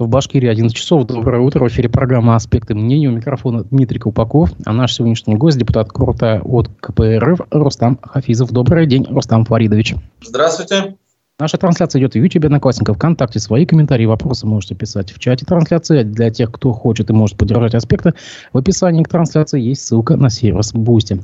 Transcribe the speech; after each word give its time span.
В 0.00 0.08
Башкирии 0.08 0.48
11 0.48 0.74
часов. 0.74 1.04
Доброе 1.04 1.42
утро. 1.42 1.62
В 1.62 1.68
эфире 1.68 1.90
программа 1.90 2.34
«Аспекты 2.34 2.74
мнений». 2.74 3.06
У 3.06 3.10
микрофона 3.10 3.64
Дмитрий 3.64 3.98
Колпаков. 3.98 4.50
А 4.64 4.72
наш 4.72 4.94
сегодняшний 4.94 5.34
гость, 5.34 5.58
депутат 5.58 5.92
Крута 5.92 6.40
от 6.42 6.70
КПРФ 6.80 7.40
Рустам 7.50 7.98
Хафизов. 8.02 8.50
Добрый 8.50 8.86
день, 8.86 9.06
Рустам 9.10 9.44
Фаридович. 9.44 9.96
Здравствуйте. 10.22 10.96
Наша 11.38 11.58
трансляция 11.58 12.00
идет 12.00 12.14
в 12.14 12.16
YouTube, 12.16 12.46
Одноклассников, 12.46 12.96
ВКонтакте. 12.96 13.40
Свои 13.40 13.66
комментарии, 13.66 14.06
вопросы 14.06 14.46
можете 14.46 14.74
писать 14.74 15.12
в 15.12 15.18
чате 15.18 15.44
трансляции. 15.44 16.02
Для 16.02 16.30
тех, 16.30 16.50
кто 16.50 16.72
хочет 16.72 17.10
и 17.10 17.12
может 17.12 17.36
поддержать 17.36 17.74
аспекты, 17.74 18.14
в 18.54 18.56
описании 18.56 19.02
к 19.02 19.08
трансляции 19.08 19.60
есть 19.60 19.86
ссылка 19.86 20.16
на 20.16 20.30
сервис 20.30 20.72
Boosty. 20.72 21.22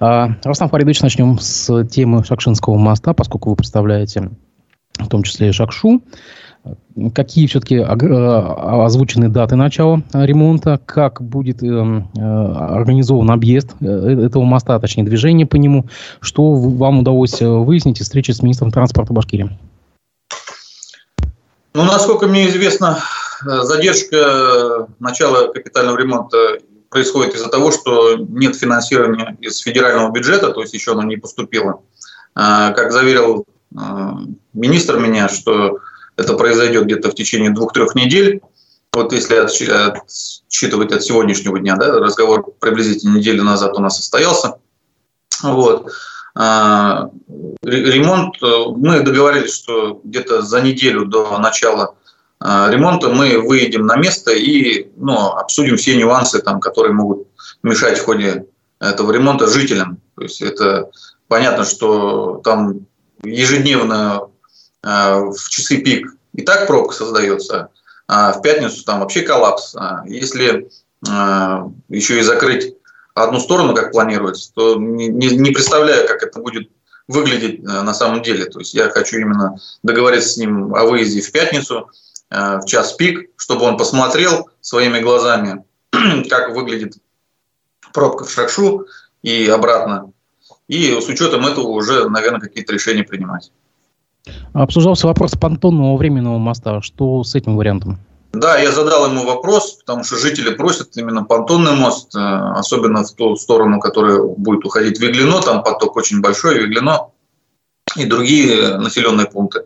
А, 0.00 0.30
Рустам 0.42 0.70
Фаридович, 0.70 1.02
начнем 1.02 1.38
с 1.38 1.84
темы 1.84 2.24
Шакшинского 2.24 2.78
моста, 2.78 3.12
поскольку 3.12 3.50
вы 3.50 3.56
представляете 3.56 4.30
в 4.98 5.08
том 5.08 5.22
числе 5.22 5.50
и 5.50 5.52
Шакшу. 5.52 6.00
Какие 7.14 7.46
все-таки 7.46 7.76
э, 7.76 7.84
озвучены 7.84 9.28
даты 9.28 9.54
начала 9.56 10.02
ремонта? 10.14 10.80
Как 10.86 11.20
будет 11.20 11.62
э, 11.62 11.66
э, 11.66 12.20
организован 12.20 13.30
объезд 13.30 13.74
этого 13.80 14.44
моста, 14.44 14.78
точнее 14.78 15.04
движение 15.04 15.46
по 15.46 15.56
нему? 15.56 15.86
Что 16.20 16.54
вам 16.54 17.00
удалось 17.00 17.40
выяснить 17.40 18.00
из 18.00 18.06
встречи 18.06 18.30
с 18.30 18.42
министром 18.42 18.70
транспорта 18.70 19.12
Башкирии? 19.12 19.50
Ну, 21.74 21.84
насколько 21.84 22.26
мне 22.26 22.48
известно, 22.48 22.98
задержка 23.42 24.88
начала 24.98 25.52
капитального 25.52 25.98
ремонта 25.98 26.38
происходит 26.88 27.34
из-за 27.34 27.50
того, 27.50 27.72
что 27.72 28.16
нет 28.16 28.56
финансирования 28.56 29.36
из 29.40 29.58
федерального 29.58 30.10
бюджета, 30.10 30.52
то 30.52 30.62
есть 30.62 30.72
еще 30.72 30.92
оно 30.92 31.02
не 31.02 31.18
поступило. 31.18 31.80
Как 32.32 32.92
заверил 32.92 33.44
министр 34.54 34.98
меня, 34.98 35.28
что 35.28 35.80
это 36.16 36.34
произойдет 36.34 36.84
где-то 36.84 37.10
в 37.10 37.14
течение 37.14 37.50
двух-трех 37.50 37.94
недель. 37.94 38.40
Вот 38.92 39.12
если 39.12 39.36
отсчитывать 39.36 40.92
от 40.92 41.02
сегодняшнего 41.02 41.58
дня, 41.58 41.76
да, 41.76 41.92
разговор 41.92 42.46
приблизительно 42.58 43.18
неделю 43.18 43.44
назад 43.44 43.76
у 43.76 43.80
нас 43.80 43.96
состоялся. 43.96 44.58
Вот. 45.42 45.92
А, 46.34 47.10
ремонт, 47.62 48.36
мы 48.40 49.00
договорились, 49.00 49.54
что 49.54 50.00
где-то 50.02 50.42
за 50.42 50.62
неделю 50.62 51.04
до 51.04 51.38
начала 51.38 51.94
а, 52.40 52.70
ремонта 52.70 53.08
мы 53.08 53.38
выедем 53.38 53.86
на 53.86 53.96
место 53.96 54.32
и 54.32 54.90
ну, 54.96 55.30
обсудим 55.30 55.76
все 55.76 55.96
нюансы, 55.96 56.40
там, 56.40 56.60
которые 56.60 56.92
могут 56.94 57.28
мешать 57.62 57.98
в 57.98 58.04
ходе 58.04 58.46
этого 58.80 59.12
ремонта 59.12 59.46
жителям. 59.46 59.98
То 60.14 60.22
есть 60.22 60.40
это 60.40 60.90
понятно, 61.28 61.64
что 61.64 62.40
там 62.44 62.86
ежедневно 63.22 64.28
Э, 64.35 64.35
в 64.86 65.48
часы 65.48 65.78
пик 65.78 66.14
и 66.32 66.42
так 66.42 66.66
пробка 66.66 66.94
создается, 66.94 67.70
а 68.06 68.32
в 68.32 68.42
пятницу 68.42 68.84
там 68.84 69.00
вообще 69.00 69.22
коллапс. 69.22 69.74
А 69.74 70.02
если 70.06 70.68
э, 71.08 71.70
еще 71.88 72.20
и 72.20 72.22
закрыть 72.22 72.76
одну 73.14 73.40
сторону, 73.40 73.74
как 73.74 73.92
планируется, 73.92 74.52
то 74.54 74.76
не, 74.76 75.08
не 75.08 75.50
представляю, 75.50 76.06
как 76.06 76.22
это 76.22 76.38
будет 76.40 76.70
выглядеть 77.08 77.60
э, 77.60 77.62
на 77.62 77.94
самом 77.94 78.22
деле. 78.22 78.44
То 78.44 78.60
есть 78.60 78.74
я 78.74 78.88
хочу 78.90 79.18
именно 79.18 79.56
договориться 79.82 80.28
с 80.28 80.36
ним 80.36 80.74
о 80.74 80.84
выезде 80.84 81.20
в 81.20 81.32
пятницу, 81.32 81.90
в 82.28 82.64
час 82.66 82.94
пик, 82.94 83.30
чтобы 83.36 83.62
он 83.62 83.76
посмотрел 83.76 84.50
своими 84.60 84.98
глазами, 84.98 85.64
как 86.28 86.54
выглядит 86.54 86.94
пробка 87.94 88.24
в 88.24 88.30
Шакшу 88.32 88.86
и 89.22 89.46
обратно. 89.46 90.10
И 90.66 91.00
с 91.00 91.08
учетом 91.08 91.46
этого 91.46 91.68
уже, 91.68 92.08
наверное, 92.08 92.40
какие-то 92.40 92.72
решения 92.72 93.04
принимать. 93.04 93.52
Обсуждался 94.52 95.06
вопрос 95.06 95.32
понтонного 95.32 95.96
временного 95.96 96.38
моста. 96.38 96.80
Что 96.82 97.22
с 97.24 97.34
этим 97.34 97.56
вариантом? 97.56 97.98
Да, 98.32 98.58
я 98.58 98.70
задал 98.70 99.06
ему 99.06 99.24
вопрос, 99.24 99.78
потому 99.84 100.04
что 100.04 100.16
жители 100.16 100.50
просят 100.50 100.96
именно 100.96 101.24
понтонный 101.24 101.72
мост, 101.72 102.14
э, 102.14 102.18
особенно 102.18 103.02
в 103.02 103.12
ту 103.12 103.34
сторону, 103.36 103.80
которая 103.80 104.20
будет 104.20 104.64
уходить 104.66 104.98
в 104.98 105.02
Виглино, 105.02 105.40
там 105.40 105.62
поток 105.62 105.96
очень 105.96 106.20
большой, 106.20 106.58
Виглино 106.58 107.08
и 107.96 108.04
другие 108.04 108.76
населенные 108.76 109.26
пункты. 109.26 109.64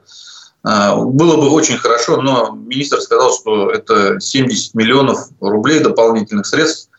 Э, 0.65 0.95
было 0.95 1.37
бы 1.37 1.51
очень 1.51 1.79
хорошо, 1.79 2.21
но 2.23 2.53
министр 2.53 3.01
сказал, 3.01 3.33
что 3.33 3.71
это 3.71 4.21
70 4.21 4.75
миллионов 4.75 5.31
рублей 5.41 5.81
дополнительных 5.81 6.47
средств, 6.47 6.91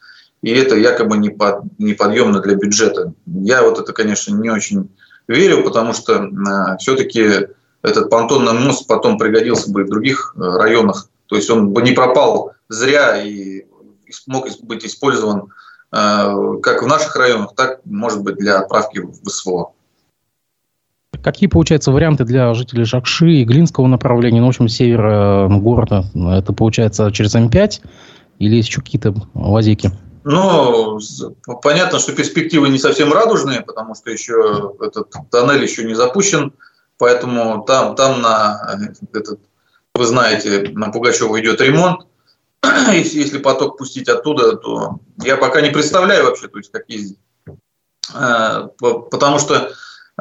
и 0.41 0.49
это 0.51 0.75
якобы 0.75 1.17
не 1.17 1.29
под, 1.29 1.63
неподъемно 1.77 2.41
для 2.41 2.55
бюджета. 2.55 3.13
Я 3.25 3.63
вот 3.63 3.79
это, 3.79 3.93
конечно, 3.93 4.35
не 4.35 4.49
очень 4.49 4.89
верю, 5.27 5.63
потому 5.63 5.93
что 5.93 6.23
э, 6.23 6.77
все-таки 6.79 7.47
этот 7.81 8.09
понтонный 8.09 8.53
мост 8.53 8.87
потом 8.87 9.17
пригодился 9.17 9.71
бы 9.71 9.81
и 9.81 9.83
в 9.83 9.89
других 9.89 10.35
э, 10.35 10.39
районах. 10.39 11.09
То 11.27 11.35
есть 11.35 11.49
он 11.49 11.69
бы 11.69 11.81
не 11.81 11.91
пропал 11.91 12.53
зря 12.69 13.21
и 13.21 13.65
мог 14.27 14.47
быть 14.63 14.85
использован 14.85 15.49
э, 15.91 16.57
как 16.61 16.83
в 16.83 16.87
наших 16.87 17.15
районах, 17.15 17.55
так, 17.55 17.81
может 17.85 18.21
быть, 18.23 18.35
для 18.35 18.59
отправки 18.59 18.99
в 18.99 19.29
СВО. 19.29 19.71
Какие, 21.23 21.49
получается, 21.49 21.91
варианты 21.91 22.23
для 22.25 22.53
жителей 22.53 22.83
Жакши 22.83 23.31
и 23.31 23.43
Глинского 23.43 23.87
направления, 23.87 24.39
ну, 24.39 24.47
в 24.47 24.49
общем, 24.49 24.67
севера 24.67 25.47
города? 25.49 26.05
Это, 26.15 26.53
получается, 26.53 27.11
через 27.11 27.35
М5 27.35 27.81
или 28.39 28.55
есть 28.55 28.69
еще 28.69 28.81
какие-то 28.81 29.13
лазейки? 29.35 29.91
Ну, 30.23 30.99
понятно, 31.61 31.99
что 31.99 32.13
перспективы 32.13 32.69
не 32.69 32.77
совсем 32.77 33.11
радужные, 33.11 33.61
потому 33.61 33.95
что 33.95 34.11
еще 34.11 34.73
этот 34.79 35.09
тоннель 35.29 35.63
еще 35.63 35.83
не 35.83 35.93
запущен, 35.93 36.53
поэтому 37.01 37.63
там, 37.63 37.95
там 37.95 38.21
на 38.21 38.77
этот, 39.11 39.39
вы 39.95 40.05
знаете, 40.05 40.69
на 40.75 40.91
Пугачева 40.91 41.41
идет 41.41 41.59
ремонт. 41.59 42.05
Если, 42.91 43.17
если 43.17 43.39
поток 43.39 43.79
пустить 43.79 44.07
оттуда, 44.07 44.55
то 44.55 44.99
я 45.23 45.35
пока 45.35 45.61
не 45.61 45.71
представляю 45.71 46.25
вообще, 46.25 46.47
то 46.47 46.59
есть 46.59 46.71
какие, 46.71 47.17
э, 48.13 48.67
потому 48.77 49.39
что 49.39 49.71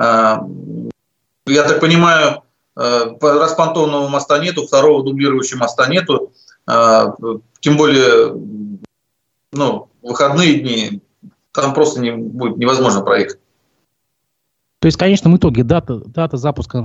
э, 0.00 0.36
я 1.46 1.62
так 1.64 1.80
понимаю, 1.80 2.44
э, 2.76 3.14
раз 3.20 3.52
понтонного 3.52 4.08
моста 4.08 4.38
нету, 4.38 4.66
второго 4.66 5.04
дублирующего 5.04 5.58
моста 5.58 5.86
нету, 5.86 6.32
тем 7.60 7.76
более, 7.76 8.34
ну, 9.52 9.88
выходные 10.00 10.60
дни 10.60 11.02
там 11.52 11.74
просто 11.74 12.00
не 12.00 12.12
будет 12.12 12.56
невозможно 12.56 13.02
проехать. 13.02 13.38
То 14.80 14.86
есть 14.86 14.96
в 14.96 15.00
конечном 15.00 15.36
итоге 15.36 15.62
дата, 15.62 15.96
дата 16.06 16.36
запуска 16.36 16.78
э, 16.78 16.82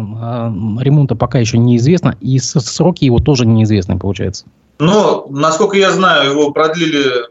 ремонта 0.84 1.16
пока 1.16 1.40
еще 1.40 1.58
неизвестна, 1.58 2.18
и 2.22 2.40
сроки 2.40 3.06
его 3.06 3.20
тоже 3.20 3.46
неизвестны, 3.46 3.98
получается. 3.98 4.46
Ну, 4.80 5.28
насколько 5.30 5.78
я 5.78 5.92
знаю, 5.92 6.32
его 6.32 6.52
продлили 6.52 7.26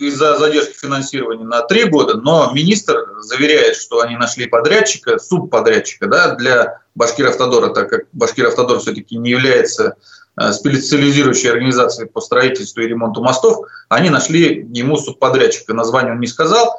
из-за 0.00 0.36
задержки 0.38 0.74
финансирования 0.74 1.44
на 1.44 1.62
три 1.62 1.84
года, 1.84 2.18
но 2.18 2.52
министр 2.52 2.96
заверяет, 3.20 3.76
что 3.76 4.00
они 4.00 4.16
нашли 4.16 4.46
подрядчика, 4.46 5.18
субподрядчика 5.18 6.06
да, 6.06 6.34
для 6.34 6.80
Башкир-Автодора, 6.94 7.72
так 7.72 7.88
как 7.88 8.00
Башкир-Автодор 8.12 8.78
все-таки 8.78 9.16
не 9.16 9.30
является 9.30 9.96
Э, 10.36 10.52
специализирующей 10.52 11.48
организации 11.48 12.06
по 12.06 12.20
строительству 12.20 12.82
и 12.82 12.88
ремонту 12.88 13.22
мостов, 13.22 13.68
они 13.88 14.10
нашли 14.10 14.66
ему 14.72 14.96
субподрядчика. 14.96 15.74
Название 15.74 16.12
он 16.12 16.18
не 16.18 16.26
сказал. 16.26 16.76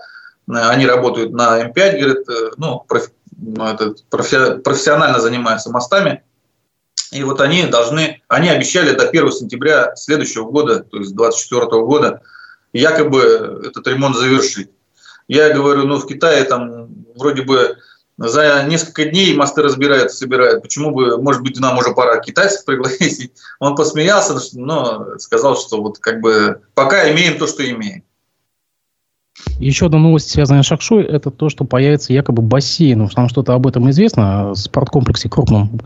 Они 0.48 0.86
работают 0.86 1.32
на 1.32 1.62
М5, 1.62 1.74
говорит, 1.74 2.30
э, 2.30 2.52
ну, 2.58 2.80
профи, 2.88 3.10
ну, 3.38 3.66
это, 3.66 3.96
профи, 4.10 4.58
профессионально 4.58 5.20
занимаются 5.20 5.72
мостами. 5.72 6.24
И 7.12 7.24
вот 7.24 7.42
они 7.42 7.66
должны, 7.68 8.22
они 8.28 8.50
обещали 8.50 8.96
до 8.96 9.08
1 9.08 9.32
сентября 9.32 9.96
следующего 9.96 10.50
года, 10.50 10.82
то 10.82 10.98
есть 10.98 11.16
2024 11.16 11.82
года, 11.84 12.22
якобы 12.74 13.64
этот 13.68 13.88
ремонт 13.88 14.16
завершить. 14.16 14.70
Я 15.28 15.54
говорю, 15.54 15.86
ну 15.86 15.98
в 15.98 16.08
Китае 16.08 16.44
там 16.44 16.90
вроде 17.16 17.42
бы 17.44 17.78
за 18.18 18.64
несколько 18.68 19.06
дней 19.06 19.36
мосты 19.36 19.62
разбирают, 19.62 20.12
собирают. 20.12 20.62
Почему 20.62 20.92
бы, 20.92 21.22
может 21.22 21.42
быть, 21.42 21.60
нам 21.60 21.78
уже 21.78 21.94
пора 21.94 22.20
китайцев 22.20 22.66
пригласить? 22.66 23.34
Он 23.60 23.76
посмеялся, 23.76 24.40
но 24.54 25.18
сказал, 25.18 25.58
что 25.58 25.82
вот 25.82 26.00
как 26.00 26.22
бы 26.22 26.62
пока 26.76 27.12
имеем 27.12 27.38
то, 27.38 27.48
что 27.48 27.70
имеем. 27.70 28.03
Еще 29.59 29.87
одна 29.87 29.99
новость, 29.99 30.29
связанная 30.29 30.64
с 30.64 30.66
Шакшой, 30.66 31.03
это 31.03 31.29
то, 31.29 31.49
что 31.49 31.66
появится 31.66 32.14
якобы 32.14 32.41
бассейн. 32.41 33.09
Нам 33.16 33.29
что-то 33.29 33.53
об 33.53 33.67
этом 33.67 33.90
известно, 33.90 34.52
о 34.52 34.55
спорткомплексе 34.55 35.29
крупном 35.29 35.82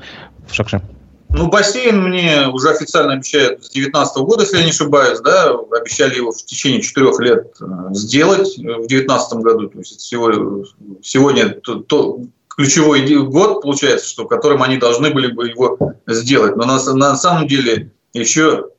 в 0.48 0.54
Шакше. 0.54 0.82
Ну, 1.30 1.48
бассейн 1.48 2.02
мне 2.02 2.48
уже 2.48 2.70
официально 2.70 3.14
обещают 3.14 3.64
с 3.64 3.70
2019 3.70 4.18
года, 4.24 4.44
если 4.44 4.58
я 4.58 4.64
не 4.64 4.72
ошибаюсь, 4.72 5.20
да, 5.20 5.52
обещали 5.80 6.16
его 6.16 6.32
в 6.32 6.38
течение 6.38 6.82
четырех 6.82 7.20
лет 7.20 7.56
э, 7.62 7.66
сделать 7.92 8.58
в 8.58 8.88
2019 8.88 9.34
году. 9.40 9.70
То 9.70 9.78
есть 9.78 10.02
сегодня, 10.02 10.66
сегодня 11.04 11.50
то, 11.50 11.76
то, 11.76 12.20
ключевой 12.48 13.06
год, 13.26 13.62
получается, 13.62 14.10
что 14.10 14.26
в 14.26 14.28
котором 14.28 14.64
они 14.64 14.78
должны 14.78 15.12
были 15.12 15.32
бы 15.32 15.50
его 15.50 15.78
сделать. 16.08 16.56
Но 16.56 16.66
на, 16.66 16.94
на 16.94 17.16
самом 17.16 17.48
деле 17.48 17.92
еще 18.14 18.70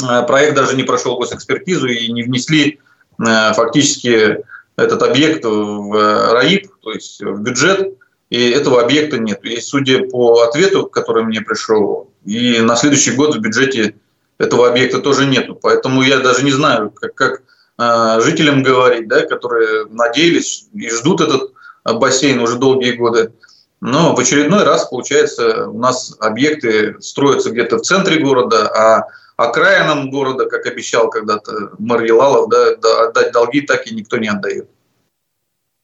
э, 0.00 0.22
проект 0.26 0.54
даже 0.54 0.76
не 0.76 0.82
прошел 0.82 1.16
госэкспертизу 1.16 1.86
и 1.88 2.12
не 2.12 2.22
внесли 2.22 2.68
э, 2.68 2.91
фактически 3.24 4.44
этот 4.76 5.02
объект 5.02 5.44
в 5.44 6.32
РАИП, 6.32 6.68
то 6.80 6.92
есть 6.92 7.20
в 7.20 7.40
бюджет 7.40 7.96
и 8.30 8.50
этого 8.50 8.80
объекта 8.80 9.18
нет. 9.18 9.44
И 9.44 9.60
судя 9.60 10.08
по 10.08 10.40
ответу, 10.40 10.86
который 10.86 11.22
мне 11.22 11.42
пришел, 11.42 12.10
и 12.24 12.60
на 12.60 12.76
следующий 12.76 13.10
год 13.10 13.36
в 13.36 13.40
бюджете 13.40 13.96
этого 14.38 14.68
объекта 14.68 15.00
тоже 15.00 15.26
нету. 15.26 15.54
Поэтому 15.60 16.00
я 16.02 16.18
даже 16.18 16.42
не 16.42 16.50
знаю, 16.50 16.90
как, 16.90 17.14
как 17.14 17.42
э, 17.78 18.20
жителям 18.22 18.62
говорить, 18.62 19.06
да, 19.06 19.26
которые 19.26 19.84
надеялись 19.84 20.66
и 20.72 20.88
ждут 20.88 21.20
этот 21.20 21.52
бассейн 21.84 22.40
уже 22.40 22.56
долгие 22.56 22.92
годы. 22.92 23.32
Но 23.82 24.16
в 24.16 24.18
очередной 24.18 24.64
раз, 24.64 24.86
получается, 24.88 25.68
у 25.68 25.78
нас 25.78 26.16
объекты 26.18 26.96
строятся 27.00 27.50
где-то 27.50 27.78
в 27.78 27.82
центре 27.82 28.20
города, 28.20 28.68
а 28.68 29.08
окраинам 29.36 30.10
города, 30.10 30.46
как 30.46 30.66
обещал 30.66 31.10
когда-то 31.10 31.72
мэр 31.78 32.04
Елалов, 32.04 32.48
да, 32.50 32.72
отдать 33.08 33.32
долги 33.32 33.62
так 33.62 33.86
и 33.86 33.94
никто 33.94 34.18
не 34.18 34.28
отдает. 34.28 34.68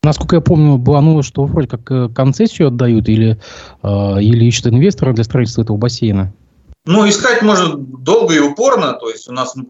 Насколько 0.02 0.36
я 0.36 0.40
помню, 0.40 0.78
было 0.78 1.00
новость, 1.00 1.28
что 1.28 1.44
вроде 1.44 1.68
как 1.68 1.90
э, 1.90 2.08
концессию 2.14 2.68
отдают 2.68 3.08
или, 3.08 3.38
э, 3.82 3.88
или 4.22 4.44
ищут 4.44 4.68
инвестора 4.68 5.12
для 5.12 5.24
строительства 5.24 5.62
этого 5.62 5.76
бассейна. 5.76 6.32
Ну, 6.86 7.06
искать 7.06 7.42
можно 7.42 7.74
долго 7.76 8.32
и 8.32 8.38
упорно, 8.38 8.94
то 8.94 9.10
есть 9.10 9.28
у 9.28 9.32
нас 9.32 9.54
э, 9.54 9.60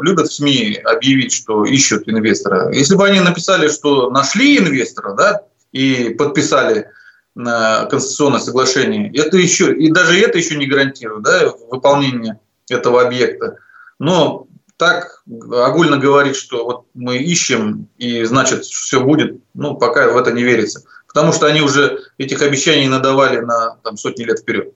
любят 0.00 0.28
в 0.28 0.34
СМИ 0.34 0.78
объявить, 0.84 1.32
что 1.32 1.64
ищут 1.64 2.08
инвестора. 2.08 2.72
Если 2.72 2.94
бы 2.94 3.06
они 3.06 3.20
написали, 3.20 3.68
что 3.68 4.08
нашли 4.10 4.58
инвестора, 4.58 5.14
да, 5.14 5.42
и 5.72 6.14
подписали 6.16 6.88
на 7.34 7.84
конституционное 7.86 8.40
соглашение, 8.40 9.12
это 9.12 9.36
еще, 9.36 9.74
и 9.74 9.90
даже 9.90 10.18
это 10.18 10.38
еще 10.38 10.56
не 10.56 10.66
гарантирует, 10.66 11.24
да, 11.24 11.52
выполнение 11.70 12.38
этого 12.68 13.02
объекта. 13.02 13.56
Но 13.98 14.46
так 14.76 15.22
огульно 15.26 15.98
говорить, 15.98 16.36
что 16.36 16.64
вот 16.64 16.86
мы 16.94 17.18
ищем, 17.18 17.88
и 17.98 18.24
значит 18.24 18.64
все 18.64 19.02
будет, 19.02 19.40
ну, 19.54 19.76
пока 19.76 20.12
в 20.12 20.16
это 20.16 20.32
не 20.32 20.42
верится. 20.42 20.82
Потому 21.06 21.32
что 21.32 21.46
они 21.46 21.60
уже 21.60 22.00
этих 22.18 22.42
обещаний 22.42 22.88
надавали 22.88 23.40
на 23.40 23.76
там, 23.84 23.96
сотни 23.96 24.24
лет 24.24 24.40
вперед. 24.40 24.74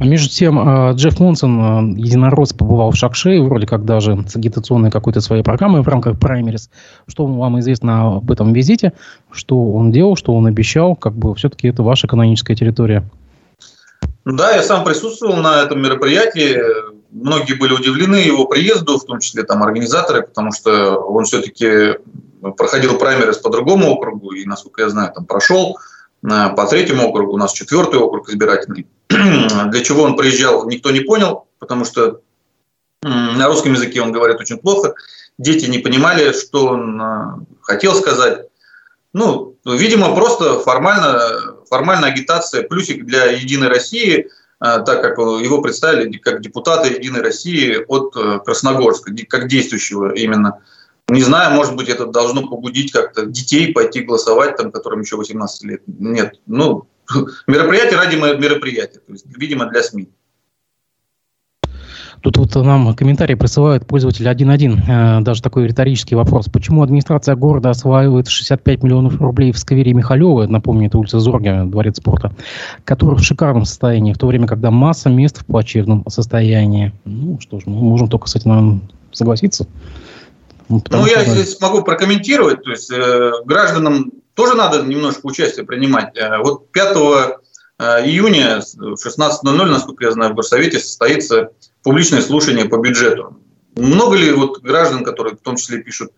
А 0.00 0.04
между 0.04 0.30
тем, 0.30 0.58
а, 0.60 0.92
Джефф 0.92 1.18
Монсон, 1.18 1.96
единорос, 1.96 2.52
побывал 2.52 2.92
в 2.92 2.96
Шакше, 2.96 3.40
вроде 3.42 3.66
как 3.66 3.84
даже 3.84 4.16
с 4.28 4.36
агитационной 4.36 4.92
какой-то 4.92 5.20
своей 5.20 5.42
программой 5.42 5.82
в 5.82 5.88
рамках 5.88 6.18
праймерис. 6.20 6.70
Что 7.08 7.26
вам 7.26 7.58
известно 7.58 8.16
об 8.16 8.30
этом 8.30 8.52
визите? 8.52 8.92
Что 9.32 9.72
он 9.72 9.90
делал, 9.90 10.14
что 10.14 10.34
он 10.34 10.46
обещал? 10.46 10.94
Как 10.94 11.14
бы 11.14 11.34
все-таки 11.34 11.68
это 11.68 11.82
ваша 11.82 12.06
каноническая 12.06 12.56
территория. 12.56 13.04
Да, 14.30 14.54
я 14.54 14.62
сам 14.62 14.84
присутствовал 14.84 15.36
на 15.36 15.62
этом 15.62 15.80
мероприятии. 15.80 16.60
Многие 17.10 17.54
были 17.54 17.72
удивлены 17.72 18.16
его 18.16 18.44
приезду, 18.44 18.98
в 18.98 19.06
том 19.06 19.20
числе 19.20 19.42
там 19.42 19.62
организаторы, 19.62 20.22
потому 20.22 20.52
что 20.52 20.98
он 20.98 21.24
все-таки 21.24 21.96
проходил 22.58 22.98
праймерис 22.98 23.38
по 23.38 23.48
другому 23.48 23.90
округу, 23.90 24.32
и, 24.32 24.44
насколько 24.44 24.82
я 24.82 24.90
знаю, 24.90 25.12
там 25.14 25.24
прошел. 25.24 25.78
Э, 26.22 26.50
по 26.54 26.66
третьему 26.66 27.08
округу, 27.08 27.32
у 27.32 27.36
нас 27.38 27.54
четвертый 27.54 28.00
округ 28.00 28.28
избирательный. 28.28 28.86
Для 29.08 29.82
чего 29.82 30.02
он 30.02 30.14
приезжал, 30.14 30.68
никто 30.68 30.90
не 30.90 31.00
понял, 31.00 31.46
потому 31.58 31.86
что 31.86 32.20
на 33.02 33.46
русском 33.46 33.72
языке 33.72 34.02
он 34.02 34.12
говорит 34.12 34.38
очень 34.38 34.58
плохо. 34.58 34.94
Дети 35.38 35.70
не 35.70 35.78
понимали, 35.78 36.32
что 36.32 36.66
он 36.66 37.00
э, 37.00 37.24
хотел 37.62 37.94
сказать. 37.94 38.46
Ну, 39.14 39.56
видимо, 39.64 40.14
просто 40.14 40.58
формально, 40.60 41.56
формальная 41.68 42.10
агитация, 42.10 42.62
плюсик 42.62 43.04
для 43.04 43.26
«Единой 43.26 43.68
России», 43.68 44.18
э, 44.18 44.28
так 44.60 45.02
как 45.02 45.18
его 45.18 45.60
представили 45.62 46.16
как 46.18 46.40
депутата 46.40 46.88
«Единой 46.88 47.20
России» 47.20 47.84
от 47.86 48.14
Красногорска, 48.44 49.12
как 49.28 49.48
действующего 49.48 50.12
именно 50.12 50.60
не 51.08 51.22
знаю, 51.22 51.54
может 51.54 51.74
быть, 51.74 51.88
это 51.88 52.06
должно 52.06 52.46
побудить 52.46 52.92
как-то 52.92 53.24
детей 53.24 53.72
пойти 53.72 54.00
голосовать, 54.00 54.56
там, 54.56 54.70
которым 54.70 55.00
еще 55.00 55.16
18 55.16 55.64
лет. 55.64 55.82
Нет. 55.86 56.38
Ну, 56.46 56.86
мероприятие 57.46 57.98
ради 57.98 58.16
мероприятия. 58.16 59.00
То 59.00 59.12
есть, 59.12 59.24
видимо, 59.26 59.66
для 59.66 59.82
СМИ. 59.82 60.10
Тут 62.20 62.36
вот 62.36 62.54
нам 62.56 62.94
комментарии 62.94 63.34
присылают 63.34 63.86
пользователи 63.86 64.30
1.1. 64.30 65.18
Э, 65.20 65.20
даже 65.22 65.42
такой 65.42 65.66
риторический 65.66 66.14
вопрос. 66.14 66.46
Почему 66.46 66.82
администрация 66.82 67.36
города 67.36 67.70
осваивает 67.70 68.28
65 68.28 68.82
миллионов 68.82 69.20
рублей 69.20 69.52
в 69.52 69.58
сквере 69.58 69.92
Михалева, 69.94 70.46
напомню, 70.46 70.88
это 70.88 70.98
улица 70.98 71.20
Зорга, 71.20 71.64
дворец 71.64 71.96
спорта, 71.98 72.32
который 72.84 73.16
в 73.16 73.22
шикарном 73.22 73.64
состоянии, 73.64 74.12
в 74.12 74.18
то 74.18 74.26
время, 74.26 74.46
когда 74.46 74.70
масса 74.70 75.08
мест 75.08 75.38
в 75.38 75.46
плачевном 75.46 76.04
состоянии. 76.08 76.92
Ну 77.04 77.38
что 77.40 77.60
ж, 77.60 77.64
мы 77.66 77.74
можем 77.74 78.08
только 78.08 78.28
с 78.28 78.36
этим 78.36 78.82
согласиться. 79.12 79.66
Ну, 80.68 80.82
ну 80.90 81.06
я 81.06 81.22
что... 81.22 81.30
здесь 81.30 81.60
могу 81.60 81.82
прокомментировать. 81.82 82.62
То 82.62 82.70
есть 82.70 82.90
э, 82.92 83.32
гражданам 83.44 84.12
тоже 84.34 84.54
надо 84.54 84.82
немножко 84.82 85.20
участие 85.24 85.64
принимать. 85.64 86.16
Э, 86.16 86.38
вот 86.38 86.70
5 86.72 86.96
э, 86.96 87.84
июня 88.06 88.60
в 88.76 88.94
16.00, 88.94 89.64
насколько 89.64 90.04
я 90.04 90.10
знаю, 90.10 90.32
в 90.32 90.34
Горсовете 90.34 90.78
состоится 90.78 91.50
публичное 91.88 92.20
слушание 92.20 92.66
по 92.66 92.76
бюджету. 92.76 93.38
Много 93.74 94.14
ли 94.14 94.30
вот 94.32 94.60
граждан, 94.60 95.04
которые 95.04 95.36
в 95.36 95.40
том 95.40 95.56
числе 95.56 95.78
пишут 95.78 96.10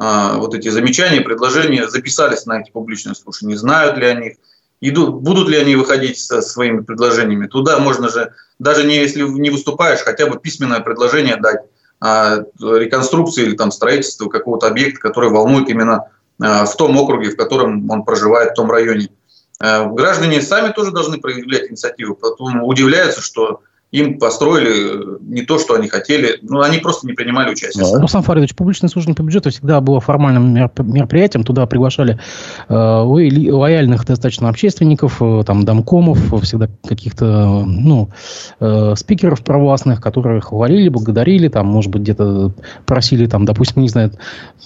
э, 0.00 0.32
вот 0.36 0.54
эти 0.54 0.68
замечания, 0.68 1.20
предложения, 1.20 1.88
записались 1.88 2.46
на 2.46 2.60
эти 2.60 2.70
публичные 2.70 3.16
слушания, 3.16 3.56
знают 3.56 3.98
ли 3.98 4.06
они 4.06 4.28
их, 4.28 4.36
идут, 4.80 5.22
будут 5.22 5.48
ли 5.48 5.56
они 5.56 5.74
выходить 5.74 6.20
со 6.20 6.42
своими 6.42 6.82
предложениями. 6.82 7.48
Туда 7.48 7.80
можно 7.80 8.08
же, 8.08 8.34
даже 8.60 8.84
не 8.84 8.98
если 8.98 9.22
не 9.22 9.50
выступаешь, 9.50 9.98
хотя 9.98 10.26
бы 10.28 10.38
письменное 10.38 10.78
предложение 10.78 11.38
дать 11.38 11.62
а, 11.98 12.44
реконструкции 12.60 13.46
или 13.46 13.56
там 13.56 13.72
строительства 13.72 14.28
какого-то 14.28 14.68
объекта, 14.68 15.00
который 15.00 15.30
волнует 15.30 15.68
именно 15.68 16.08
а, 16.40 16.66
в 16.66 16.76
том 16.76 16.96
округе, 16.96 17.30
в 17.30 17.36
котором 17.36 17.90
он 17.90 18.04
проживает, 18.04 18.52
в 18.52 18.54
том 18.54 18.70
районе. 18.70 19.08
А, 19.58 19.86
граждане 19.86 20.40
сами 20.40 20.72
тоже 20.72 20.92
должны 20.92 21.18
проявлять 21.18 21.68
инициативу, 21.68 22.14
потом 22.14 22.62
удивляются, 22.62 23.20
что 23.20 23.62
им 23.96 24.18
построили 24.18 25.18
не 25.22 25.42
то, 25.42 25.58
что 25.58 25.74
они 25.74 25.88
хотели. 25.88 26.38
Ну, 26.42 26.60
они 26.60 26.78
просто 26.78 27.06
не 27.06 27.14
принимали 27.14 27.50
участие. 27.50 27.82
Ну, 27.82 27.98
Руслан 27.98 28.22
Фаридович, 28.22 28.54
публичное 28.54 28.90
служение 28.90 29.16
по 29.16 29.22
бюджету 29.22 29.50
всегда 29.50 29.80
было 29.80 30.00
формальным 30.00 30.52
мероприятием. 30.52 31.44
Туда 31.44 31.64
приглашали 31.66 32.20
э, 32.68 32.74
лояльных 32.74 34.04
достаточно 34.04 34.50
общественников, 34.50 35.22
э, 35.22 35.44
там, 35.46 35.64
домкомов, 35.64 36.18
всегда 36.42 36.68
каких-то, 36.86 37.64
ну, 37.64 38.10
э, 38.60 38.94
спикеров 38.96 39.42
провластных, 39.42 40.02
которые 40.02 40.42
хвалили, 40.42 40.90
благодарили, 40.90 41.48
там, 41.48 41.66
может 41.66 41.90
быть, 41.90 42.02
где-то 42.02 42.52
просили, 42.84 43.26
там, 43.26 43.46
допустим, 43.46 43.80
не 43.80 43.88
знаю, 43.88 44.12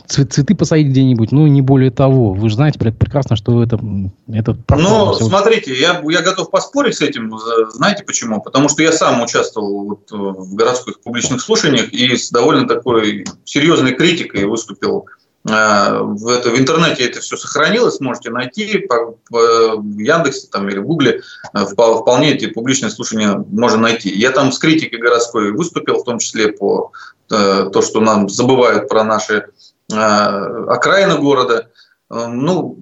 цветы 0.06 0.56
посадить 0.56 0.88
где-нибудь, 0.88 1.30
ну, 1.30 1.46
не 1.46 1.62
более 1.62 1.92
того. 1.92 2.32
Вы 2.32 2.48
же 2.48 2.56
знаете 2.56 2.80
прекрасно, 2.80 3.36
что 3.36 3.62
это... 3.62 3.78
это 4.28 4.56
ну, 4.76 5.14
смотрите, 5.14 5.72
я, 5.80 6.02
я 6.08 6.22
готов 6.22 6.50
поспорить 6.50 6.96
с 6.96 7.00
этим. 7.00 7.38
Знаете 7.72 8.02
почему? 8.02 8.42
Потому 8.42 8.68
что 8.68 8.82
я 8.82 8.90
сам 8.90 9.19
участвовал 9.22 9.84
вот 9.84 10.10
в 10.10 10.54
городских 10.54 11.00
публичных 11.00 11.40
слушаниях 11.40 11.92
и 11.92 12.16
с 12.16 12.30
довольно 12.30 12.66
такой 12.66 13.24
серьезной 13.44 13.92
критикой 13.92 14.44
выступил. 14.44 15.06
Э, 15.48 16.00
в, 16.02 16.28
это, 16.28 16.50
в 16.50 16.58
интернете 16.58 17.06
это 17.06 17.20
все 17.20 17.36
сохранилось, 17.36 18.00
можете 18.00 18.30
найти 18.30 18.78
по, 18.78 19.16
по 19.30 19.76
в 19.76 19.98
Яндексе 19.98 20.48
там, 20.50 20.68
или 20.68 20.78
в 20.78 20.86
Гугле. 20.86 21.22
Э, 21.54 21.64
вполне 21.64 22.34
эти 22.34 22.46
публичные 22.46 22.90
слушания 22.90 23.42
можно 23.48 23.78
найти. 23.78 24.10
Я 24.10 24.32
там 24.32 24.52
с 24.52 24.58
критикой 24.58 24.98
городской 24.98 25.52
выступил, 25.52 25.98
в 25.98 26.04
том 26.04 26.18
числе 26.18 26.52
по 26.52 26.92
э, 27.30 27.70
то, 27.72 27.82
что 27.82 28.00
нам 28.00 28.28
забывают 28.28 28.88
про 28.88 29.04
наши 29.04 29.46
окраины 29.92 31.18
города. 31.18 31.68
Ну, 32.08 32.78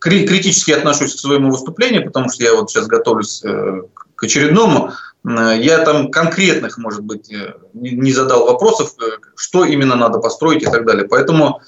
критически 0.00 0.72
отношусь 0.72 1.14
к 1.14 1.18
своему 1.20 1.52
выступлению, 1.52 2.04
потому 2.04 2.28
что 2.28 2.42
я 2.42 2.56
вот 2.56 2.70
сейчас 2.70 2.88
готовлюсь 2.88 3.40
к 3.40 4.24
очередному. 4.24 4.90
Э, 5.26 5.58
я 5.58 5.78
там 5.84 6.10
конкретных, 6.10 6.78
может 6.78 7.02
быть, 7.02 7.32
э, 7.32 7.54
не 7.72 8.12
задал 8.12 8.46
вопросов, 8.46 8.94
э, 9.00 9.18
что 9.36 9.64
именно 9.64 9.96
надо 9.96 10.18
построить 10.18 10.62
и 10.62 10.66
так 10.66 10.84
далее. 10.86 11.06
Поэтому 11.08 11.60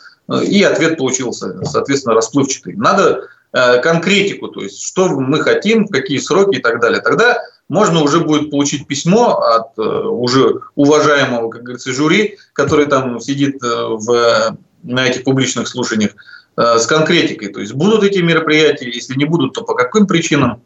и 0.42 0.62
ответ 0.64 0.98
получился, 0.98 1.64
соответственно, 1.64 2.16
расплывчатый. 2.16 2.74
Надо 2.74 3.28
конкретику, 3.52 4.48
то 4.48 4.60
есть 4.60 4.82
что 4.82 5.08
мы 5.08 5.40
хотим, 5.40 5.86
какие 5.86 6.18
сроки 6.18 6.56
и 6.56 6.60
так 6.60 6.80
далее. 6.80 7.00
Тогда 7.00 7.38
можно 7.68 8.02
уже 8.02 8.18
будет 8.18 8.50
получить 8.50 8.88
письмо 8.88 9.38
от 9.38 9.78
уже 9.78 10.60
уважаемого, 10.74 11.48
как 11.48 11.62
говорится, 11.62 11.92
жюри, 11.92 12.38
который 12.52 12.86
там 12.86 13.18
сидит 13.20 13.62
в, 13.62 14.58
на 14.82 15.06
этих 15.06 15.22
публичных 15.22 15.68
слушаниях, 15.68 16.10
с 16.56 16.86
конкретикой. 16.86 17.48
То 17.48 17.60
есть 17.60 17.72
будут 17.72 18.02
эти 18.02 18.18
мероприятия, 18.18 18.90
если 18.90 19.16
не 19.16 19.26
будут, 19.26 19.54
то 19.54 19.62
по 19.62 19.74
каким 19.74 20.08
причинам. 20.08 20.60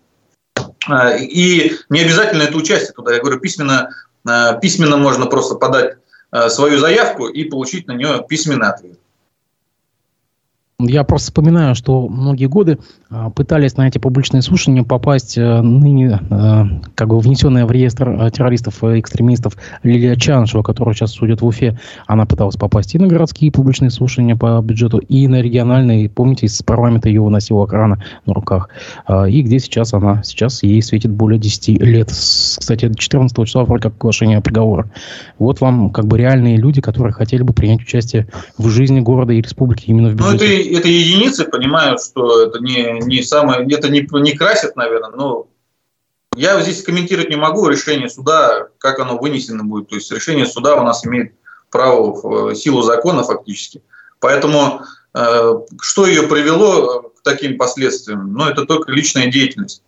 А, 0.86 1.16
и 1.16 1.72
не 1.88 2.00
обязательно 2.00 2.42
это 2.42 2.56
участие 2.56 2.92
туда. 2.92 3.14
Я 3.14 3.20
говорю, 3.20 3.40
письменно, 3.40 3.90
а, 4.26 4.54
письменно 4.54 4.96
можно 4.96 5.26
просто 5.26 5.54
подать 5.54 5.96
а, 6.30 6.48
свою 6.48 6.78
заявку 6.78 7.28
и 7.28 7.44
получить 7.44 7.86
на 7.86 7.92
нее 7.92 8.24
письменный 8.28 8.68
ответ. 8.68 8.98
Я 10.86 11.04
просто 11.04 11.26
вспоминаю, 11.26 11.74
что 11.74 12.08
многие 12.08 12.46
годы 12.46 12.78
а, 13.10 13.30
пытались 13.30 13.76
на 13.76 13.88
эти 13.88 13.98
публичные 13.98 14.42
слушания 14.42 14.82
попасть 14.82 15.36
а, 15.36 15.62
ныне 15.62 16.20
а, 16.30 16.66
как 16.94 17.08
бы 17.08 17.18
внесенная 17.18 17.66
в 17.66 17.70
реестр 17.70 18.08
а, 18.08 18.30
террористов 18.30 18.82
и 18.84 19.00
экстремистов 19.00 19.56
Лилия 19.82 20.16
Чаншева, 20.16 20.62
которая 20.62 20.94
сейчас 20.94 21.12
судит 21.12 21.42
в 21.42 21.46
Уфе. 21.46 21.78
Она 22.06 22.24
пыталась 22.26 22.56
попасть 22.56 22.94
и 22.94 22.98
на 22.98 23.06
городские 23.06 23.52
публичные 23.52 23.90
слушания 23.90 24.36
по 24.36 24.60
бюджету, 24.62 24.98
и 24.98 25.28
на 25.28 25.40
региональные. 25.40 26.08
Помните, 26.08 26.46
из 26.46 26.62
парламента 26.62 27.08
ее 27.08 27.20
выносила 27.20 27.64
охрана 27.64 28.02
на 28.26 28.34
руках. 28.34 28.68
А, 29.06 29.24
и 29.28 29.42
где 29.42 29.58
сейчас 29.58 29.92
она? 29.92 30.22
Сейчас 30.22 30.62
ей 30.62 30.80
светит 30.82 31.10
более 31.10 31.38
10 31.38 31.80
лет. 31.82 32.08
Кстати, 32.10 32.92
14 32.92 33.36
числа 33.46 33.64
вроде 33.64 33.84
как 33.84 33.94
оглашение 33.96 34.40
приговора. 34.40 34.90
Вот 35.38 35.60
вам 35.60 35.90
как 35.90 36.06
бы 36.06 36.16
реальные 36.18 36.56
люди, 36.56 36.80
которые 36.80 37.12
хотели 37.12 37.42
бы 37.42 37.52
принять 37.52 37.82
участие 37.82 38.28
в 38.56 38.68
жизни 38.68 39.00
города 39.00 39.32
и 39.32 39.40
республики 39.40 39.86
именно 39.86 40.10
в 40.10 40.14
бюджете. 40.14 40.69
Это 40.70 40.88
единицы, 40.88 41.44
понимаю, 41.44 41.98
что 41.98 42.44
это 42.44 42.58
не, 42.60 43.00
не 43.00 43.22
самое, 43.22 43.66
это 43.70 43.88
не, 43.88 44.06
не 44.20 44.36
красит, 44.36 44.76
наверное, 44.76 45.10
но 45.10 45.48
я 46.36 46.60
здесь 46.60 46.82
комментировать 46.82 47.30
не 47.30 47.36
могу 47.36 47.68
решение 47.68 48.08
суда, 48.08 48.68
как 48.78 49.00
оно 49.00 49.18
вынесено 49.18 49.64
будет. 49.64 49.88
То 49.88 49.96
есть 49.96 50.12
решение 50.12 50.46
суда 50.46 50.76
у 50.76 50.84
нас 50.84 51.04
имеет 51.04 51.34
право 51.70 52.12
в 52.12 52.54
силу 52.54 52.82
закона 52.82 53.24
фактически. 53.24 53.82
Поэтому 54.20 54.82
э, 55.14 55.54
что 55.80 56.06
ее 56.06 56.24
привело 56.24 57.12
к 57.18 57.22
таким 57.22 57.58
последствиям? 57.58 58.32
Ну, 58.32 58.46
это 58.46 58.64
только 58.64 58.92
личная 58.92 59.26
деятельность. 59.26 59.82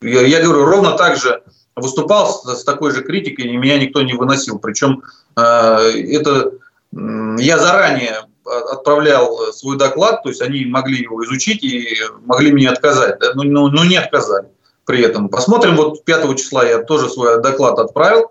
Я, 0.00 0.22
я 0.22 0.42
говорю, 0.42 0.64
ровно 0.64 0.92
так 0.92 1.16
же 1.16 1.42
выступал 1.76 2.32
с, 2.32 2.60
с 2.60 2.64
такой 2.64 2.92
же 2.92 3.02
критикой, 3.02 3.46
и 3.46 3.56
меня 3.56 3.78
никто 3.78 4.02
не 4.02 4.14
выносил. 4.14 4.58
Причем 4.58 5.02
э, 5.36 5.40
это 5.40 6.52
я 6.92 7.58
заранее 7.58 8.24
отправлял 8.50 9.48
э, 9.48 9.52
свой 9.52 9.78
доклад, 9.78 10.22
то 10.22 10.28
есть 10.28 10.42
они 10.42 10.64
могли 10.64 11.02
его 11.02 11.24
изучить 11.24 11.62
и 11.62 11.96
могли 12.24 12.52
мне 12.52 12.68
отказать, 12.68 13.18
да? 13.20 13.34
но, 13.34 13.42
но, 13.44 13.68
но 13.68 13.84
не 13.84 13.96
отказали 13.96 14.48
при 14.84 15.02
этом. 15.02 15.28
Посмотрим, 15.28 15.76
вот 15.76 16.04
5 16.04 16.36
числа 16.36 16.64
я 16.64 16.82
тоже 16.82 17.08
свой 17.08 17.40
доклад 17.42 17.78
отправил, 17.78 18.30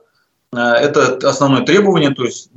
э, 0.53 0.57
это 0.57 1.17
основное 1.27 1.63
требование, 1.65 2.11
то 2.11 2.23
есть 2.23 2.49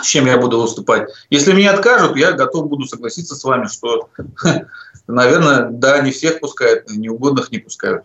с 0.00 0.06
чем 0.06 0.26
я 0.26 0.38
буду 0.38 0.60
выступать. 0.60 1.10
Если 1.30 1.52
мне 1.52 1.70
откажут, 1.70 2.16
я 2.16 2.32
готов 2.32 2.68
буду 2.68 2.84
согласиться 2.84 3.34
с 3.34 3.44
вами, 3.44 3.66
что, 3.66 4.10
наверное, 5.06 5.68
да, 5.70 6.00
не 6.00 6.10
всех 6.10 6.40
пускают, 6.40 6.90
неугодных 6.90 7.50
не 7.50 7.58
пускают. 7.58 8.04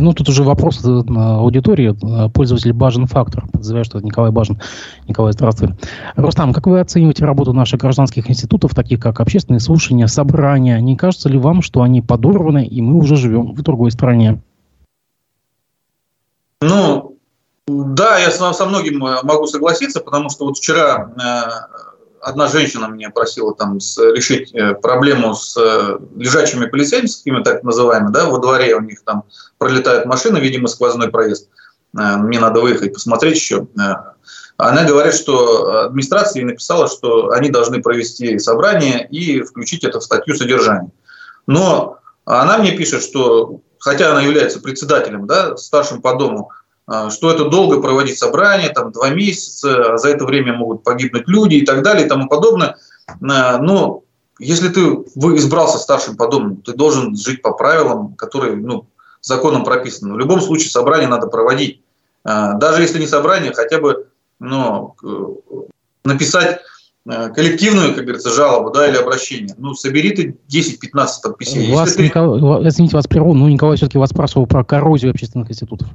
Ну, 0.00 0.12
тут 0.12 0.28
уже 0.28 0.44
вопрос 0.44 0.84
э, 0.84 0.88
аудитории. 0.88 1.90
Э, 1.90 2.30
пользователь 2.30 2.72
Бажен 2.72 3.06
Фактор. 3.06 3.48
Подозреваю, 3.50 3.84
что 3.84 3.98
это 3.98 4.06
Николай 4.06 4.30
Бажен. 4.30 4.60
Николай, 5.08 5.32
здравствуй. 5.32 5.70
Рустам, 6.14 6.52
как 6.52 6.68
вы 6.68 6.78
оцениваете 6.78 7.24
работу 7.24 7.52
наших 7.52 7.80
гражданских 7.80 8.30
институтов, 8.30 8.76
таких 8.76 9.00
как 9.00 9.18
общественные 9.18 9.58
слушания, 9.58 10.06
собрания? 10.06 10.78
Не 10.78 10.96
кажется 10.96 11.28
ли 11.28 11.36
вам, 11.36 11.62
что 11.62 11.82
они 11.82 12.00
подорваны, 12.00 12.64
и 12.64 12.80
мы 12.80 13.00
уже 13.00 13.16
живем 13.16 13.54
в 13.54 13.62
другой 13.62 13.90
стране? 13.90 14.40
Ну, 16.60 17.16
да, 17.66 18.18
я 18.18 18.30
со 18.30 18.66
многим 18.66 19.04
э, 19.04 19.22
могу 19.24 19.48
согласиться, 19.48 19.98
потому 19.98 20.30
что 20.30 20.44
вот 20.44 20.58
вчера 20.58 21.12
одна 22.20 22.48
женщина 22.48 22.86
меня 22.86 23.10
просила 23.10 23.54
там 23.54 23.80
с, 23.80 23.98
решить 23.98 24.54
э, 24.54 24.74
проблему 24.74 25.34
с 25.34 25.56
э, 25.56 25.98
лежачими 26.16 26.66
полицейскими, 26.66 27.42
так 27.42 27.62
называемыми, 27.62 28.12
да, 28.12 28.26
во 28.26 28.38
дворе 28.38 28.74
у 28.74 28.80
них 28.80 29.02
там 29.04 29.24
пролетают 29.58 30.06
машины, 30.06 30.38
видимо, 30.38 30.68
сквозной 30.68 31.08
проезд. 31.08 31.48
Э, 31.96 32.16
мне 32.16 32.38
надо 32.38 32.60
выехать, 32.60 32.92
посмотреть 32.92 33.36
еще. 33.36 33.66
Она 34.56 34.84
говорит, 34.84 35.14
что 35.14 35.84
администрация 35.84 36.44
написала, 36.44 36.88
что 36.88 37.30
они 37.30 37.48
должны 37.48 37.80
провести 37.80 38.38
собрание 38.40 39.06
и 39.08 39.42
включить 39.42 39.84
это 39.84 40.00
в 40.00 40.04
статью 40.04 40.34
содержания. 40.34 40.90
Но 41.46 41.98
она 42.24 42.58
мне 42.58 42.72
пишет, 42.72 43.02
что, 43.02 43.60
хотя 43.78 44.10
она 44.10 44.22
является 44.22 44.60
председателем, 44.60 45.26
да, 45.26 45.56
старшим 45.56 46.02
по 46.02 46.16
дому, 46.16 46.50
что 47.10 47.30
это 47.30 47.48
долго 47.48 47.80
проводить 47.82 48.18
собрания, 48.18 48.70
там 48.70 48.92
два 48.92 49.10
месяца, 49.10 49.92
а 49.92 49.96
за 49.98 50.08
это 50.08 50.24
время 50.24 50.54
могут 50.54 50.82
погибнуть 50.82 51.28
люди 51.28 51.56
и 51.56 51.66
так 51.66 51.82
далее 51.82 52.06
и 52.06 52.08
тому 52.08 52.28
подобное. 52.28 52.76
А, 53.08 53.58
но 53.58 54.02
если 54.38 54.68
ты 54.68 54.80
избрался 54.80 55.78
старшим 55.78 56.16
по 56.16 56.28
дому, 56.28 56.56
ты 56.56 56.72
должен 56.72 57.16
жить 57.16 57.42
по 57.42 57.52
правилам, 57.52 58.14
которые 58.14 58.56
ну, 58.56 58.86
законом 59.20 59.64
прописаны. 59.64 60.14
В 60.14 60.18
любом 60.18 60.40
случае 60.40 60.70
собрание 60.70 61.08
надо 61.08 61.26
проводить. 61.26 61.82
А, 62.24 62.54
даже 62.54 62.82
если 62.82 63.00
не 63.00 63.06
собрание, 63.06 63.52
хотя 63.52 63.80
бы 63.80 64.06
ну, 64.40 64.94
написать 66.04 66.60
коллективную, 67.04 67.94
как 67.94 68.04
говорится, 68.04 68.30
жалобу 68.30 68.70
да, 68.70 68.86
или 68.86 68.96
обращение. 68.96 69.54
Ну, 69.56 69.74
собери 69.74 70.10
ты 70.10 70.36
10-15 70.48 71.06
подписей. 71.22 71.74
Вас, 71.74 71.94
ты... 71.94 72.04
Николай, 72.04 72.68
извините, 72.68 72.96
вас 72.96 73.06
прерву, 73.06 73.34
но 73.34 73.48
Николай 73.48 73.76
все-таки 73.76 73.98
вас 73.98 74.10
спрашивал 74.10 74.46
про 74.46 74.62
коррозию 74.62 75.10
общественных 75.10 75.50
институтов. 75.50 75.88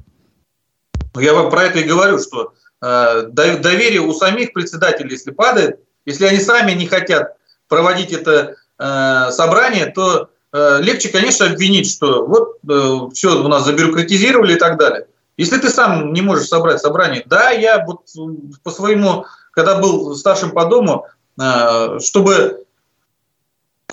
Но 1.13 1.21
я 1.21 1.33
вам 1.33 1.49
про 1.49 1.63
это 1.63 1.79
и 1.79 1.83
говорю, 1.83 2.19
что 2.19 2.53
э, 2.81 3.23
доверие 3.27 4.01
у 4.01 4.13
самих 4.13 4.53
председателей, 4.53 5.11
если 5.11 5.31
падает, 5.31 5.79
если 6.05 6.25
они 6.25 6.39
сами 6.39 6.71
не 6.71 6.87
хотят 6.87 7.35
проводить 7.67 8.11
это 8.11 8.55
э, 8.79 9.31
собрание, 9.31 9.87
то 9.87 10.29
э, 10.51 10.79
легче, 10.81 11.09
конечно, 11.09 11.45
обвинить, 11.45 11.91
что 11.91 12.25
вот 12.25 12.57
э, 12.67 13.13
все 13.13 13.43
у 13.43 13.47
нас 13.47 13.65
забюрократизировали 13.65 14.53
и 14.53 14.59
так 14.59 14.77
далее. 14.77 15.07
Если 15.37 15.57
ты 15.57 15.69
сам 15.69 16.13
не 16.13 16.21
можешь 16.21 16.47
собрать 16.47 16.79
собрание, 16.79 17.23
да, 17.25 17.49
я 17.49 17.83
вот 17.85 18.01
по 18.63 18.71
своему, 18.71 19.25
когда 19.51 19.79
был 19.79 20.15
старшим 20.15 20.51
по 20.51 20.65
дому, 20.65 21.07
э, 21.39 21.99
чтобы 21.99 22.62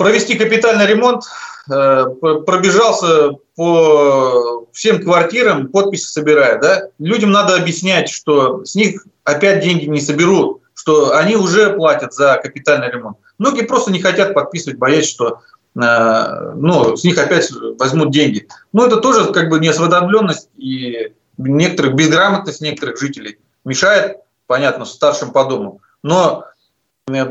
провести 0.00 0.34
капитальный 0.38 0.86
ремонт, 0.86 1.24
э, 1.70 2.06
пробежался 2.46 3.32
по 3.54 4.66
всем 4.72 5.02
квартирам, 5.02 5.68
подписи 5.68 6.06
собирая. 6.06 6.58
Да? 6.58 6.84
Людям 6.98 7.32
надо 7.32 7.56
объяснять, 7.56 8.08
что 8.08 8.64
с 8.64 8.74
них 8.74 9.04
опять 9.24 9.62
деньги 9.62 9.84
не 9.84 10.00
соберут, 10.00 10.62
что 10.72 11.14
они 11.18 11.36
уже 11.36 11.74
платят 11.74 12.14
за 12.14 12.40
капитальный 12.42 12.90
ремонт. 12.90 13.18
Многие 13.36 13.66
просто 13.66 13.92
не 13.92 14.00
хотят 14.00 14.32
подписывать, 14.32 14.78
боясь, 14.78 15.06
что 15.06 15.40
э, 15.78 16.52
ну, 16.56 16.96
с 16.96 17.04
них 17.04 17.18
опять 17.18 17.50
возьмут 17.78 18.10
деньги. 18.10 18.48
Но 18.72 18.86
это 18.86 18.96
тоже 18.96 19.30
как 19.34 19.50
бы 19.50 19.60
неосведомленность 19.60 20.48
и 20.56 21.12
некоторых 21.36 21.94
безграмотность 21.94 22.62
некоторых 22.62 22.98
жителей 22.98 23.38
мешает, 23.66 24.16
понятно, 24.46 24.86
старшим 24.86 25.30
по 25.30 25.44
дому. 25.44 25.82
Но 26.02 26.46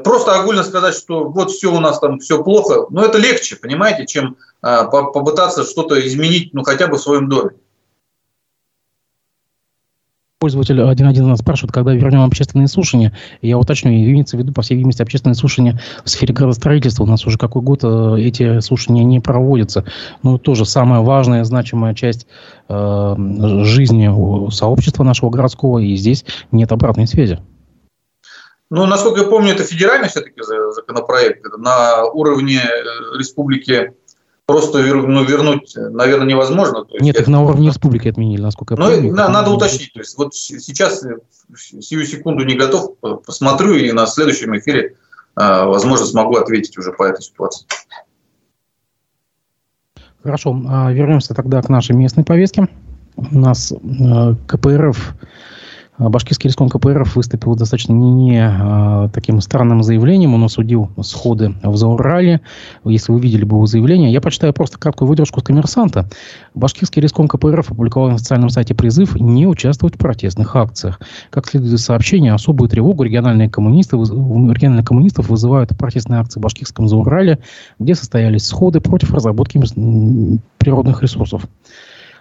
просто 0.03 0.39
огульно 0.39 0.63
сказать, 0.63 0.95
что 0.95 1.29
вот 1.29 1.51
все 1.51 1.73
у 1.73 1.79
нас 1.79 1.99
там 1.99 2.19
все 2.19 2.43
плохо, 2.43 2.87
но 2.89 3.03
это 3.03 3.17
легче, 3.17 3.55
понимаете, 3.55 4.05
чем 4.05 4.37
а, 4.61 4.85
попытаться 4.85 5.63
что-то 5.63 6.05
изменить, 6.05 6.53
ну 6.53 6.63
хотя 6.63 6.87
бы 6.87 6.97
в 6.97 7.01
своем 7.01 7.29
доме. 7.29 7.51
Пользователь 10.39 10.79
1.1 10.79 11.25
нас 11.25 11.39
спрашивает, 11.39 11.73
когда 11.73 11.93
вернем 11.93 12.21
общественные 12.21 12.69
слушания. 12.69 13.13
Я 13.41 13.57
уточню, 13.57 13.91
имеется 13.91 14.37
в 14.37 14.39
виду, 14.39 14.53
по 14.53 14.61
всей 14.61 14.75
видимости, 14.75 15.01
общественные 15.01 15.35
слушания 15.35 15.81
в 16.05 16.09
сфере 16.09 16.33
градостроительства. 16.33 17.03
У 17.03 17.07
нас 17.07 17.25
уже 17.25 17.37
какой 17.37 17.61
год 17.61 17.81
э, 17.83 18.15
эти 18.19 18.61
слушания 18.61 19.03
не 19.03 19.19
проводятся. 19.19 19.83
Но 20.23 20.37
тоже 20.37 20.63
самая 20.63 21.01
важная, 21.01 21.43
значимая 21.43 21.93
часть 21.93 22.25
э, 22.69 23.15
жизни 23.65 24.49
сообщества 24.49 25.03
нашего 25.03 25.29
городского, 25.29 25.79
и 25.79 25.93
здесь 25.97 26.23
нет 26.53 26.71
обратной 26.71 27.07
связи. 27.07 27.39
Ну, 28.69 28.85
насколько 28.85 29.21
я 29.21 29.27
помню, 29.27 29.51
это 29.53 29.63
федеральный 29.63 30.09
все-таки 30.09 30.41
законопроект. 30.43 31.43
На 31.57 32.05
уровне 32.05 32.61
э, 32.61 33.17
республики 33.17 33.93
просто 34.45 34.79
ну, 34.79 35.23
вернуть, 35.23 35.73
наверное, 35.75 36.27
невозможно. 36.27 36.85
То 36.85 36.93
есть 36.93 37.03
Нет, 37.03 37.15
это 37.15 37.31
на 37.31 37.41
уровне 37.43 37.67
республики 37.67 38.07
отменили, 38.07 38.41
насколько 38.41 38.75
я 38.75 38.79
ну, 38.79 38.91
помню. 38.91 39.13
На, 39.13 39.29
надо 39.29 39.51
уточнить. 39.51 39.93
То 39.93 39.99
есть 39.99 40.17
вот 40.17 40.35
сейчас 40.35 41.03
э, 41.03 41.17
сию 41.55 42.05
секунду 42.05 42.43
не 42.45 42.55
готов, 42.55 42.95
посмотрю 43.25 43.73
и 43.73 43.91
на 43.91 44.05
следующем 44.05 44.57
эфире, 44.57 44.95
а, 45.35 45.65
возможно, 45.65 46.05
смогу 46.05 46.35
ответить 46.35 46.77
уже 46.77 46.91
по 46.91 47.03
этой 47.03 47.21
ситуации. 47.21 47.65
Хорошо, 50.21 50.59
а, 50.67 50.91
вернемся 50.91 51.33
тогда 51.33 51.61
к 51.61 51.69
нашей 51.69 51.95
местной 51.95 52.23
повестке. 52.23 52.67
У 53.15 53.37
нас 53.37 53.71
э, 53.71 54.35
КПРФ 54.47 55.13
Башкирский 55.99 56.47
рискон 56.47 56.69
КПРФ 56.69 57.17
выступил 57.17 57.55
достаточно 57.55 57.91
не, 57.91 58.11
не 58.11 58.39
а, 58.41 59.09
таким 59.09 59.41
странным 59.41 59.83
заявлением. 59.83 60.33
Он 60.33 60.45
осудил 60.45 60.89
сходы 61.01 61.53
в 61.61 61.75
Заурале. 61.75 62.39
Если 62.85 63.11
вы 63.11 63.19
видели 63.19 63.43
бы 63.43 63.57
его 63.57 63.65
заявление, 63.65 64.11
я 64.11 64.21
почитаю 64.21 64.53
просто 64.53 64.77
краткую 64.77 65.09
выдержку 65.09 65.41
с 65.41 65.43
коммерсанта. 65.43 66.09
Башкирский 66.53 67.01
рискон 67.01 67.27
КПРФ 67.27 67.71
опубликовал 67.71 68.07
на 68.07 68.15
официальном 68.15 68.49
сайте 68.49 68.73
призыв 68.73 69.15
не 69.15 69.45
участвовать 69.45 69.95
в 69.95 69.97
протестных 69.97 70.55
акциях. 70.55 71.01
Как 71.31 71.47
следует 71.47 71.73
из 71.73 71.83
сообщения, 71.83 72.33
особую 72.33 72.69
тревогу 72.69 73.03
региональные 73.03 73.49
коммунисты, 73.49 73.97
региональных 73.97 74.85
коммунистов 74.85 75.27
вызывают 75.27 75.77
протестные 75.77 76.21
акции 76.21 76.39
в 76.39 76.43
Башкирском 76.43 76.87
Заурале, 76.87 77.39
где 77.77 77.93
состоялись 77.93 78.45
сходы 78.45 78.79
против 78.79 79.13
разработки 79.13 79.59
природных 80.59 81.03
ресурсов. 81.03 81.43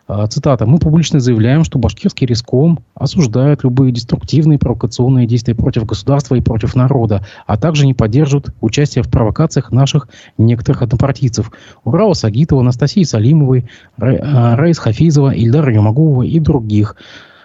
А, 0.09 0.27
цитата. 0.27 0.65
«Мы 0.65 0.79
публично 0.79 1.21
заявляем, 1.21 1.65
что 1.65 1.79
башкирский 1.79 2.27
риском 2.27 2.79
осуждает 2.95 3.63
любые 3.63 3.93
деструктивные 3.93 4.59
провокационные 4.59 5.27
действия 5.27 5.55
против 5.55 5.85
государства 5.85 6.35
и 6.35 6.41
против 6.41 6.75
народа, 6.75 7.27
а 7.47 7.59
также 7.59 7.85
не 7.85 7.93
поддерживают 7.93 8.55
участие 8.63 9.05
в 9.05 9.11
провокациях 9.11 9.71
наших 9.71 10.09
некоторых 10.39 10.81
однопартийцев. 10.81 11.53
Урала 11.85 12.15
Сагитова, 12.15 12.63
Анастасии 12.63 13.03
Салимовой, 13.03 13.69
а, 14.01 14.57
Раис 14.57 14.79
Хафизова, 14.79 15.35
Ильдара 15.35 15.75
Юмагулова 15.75 16.23
и 16.23 16.41
других 16.41 16.97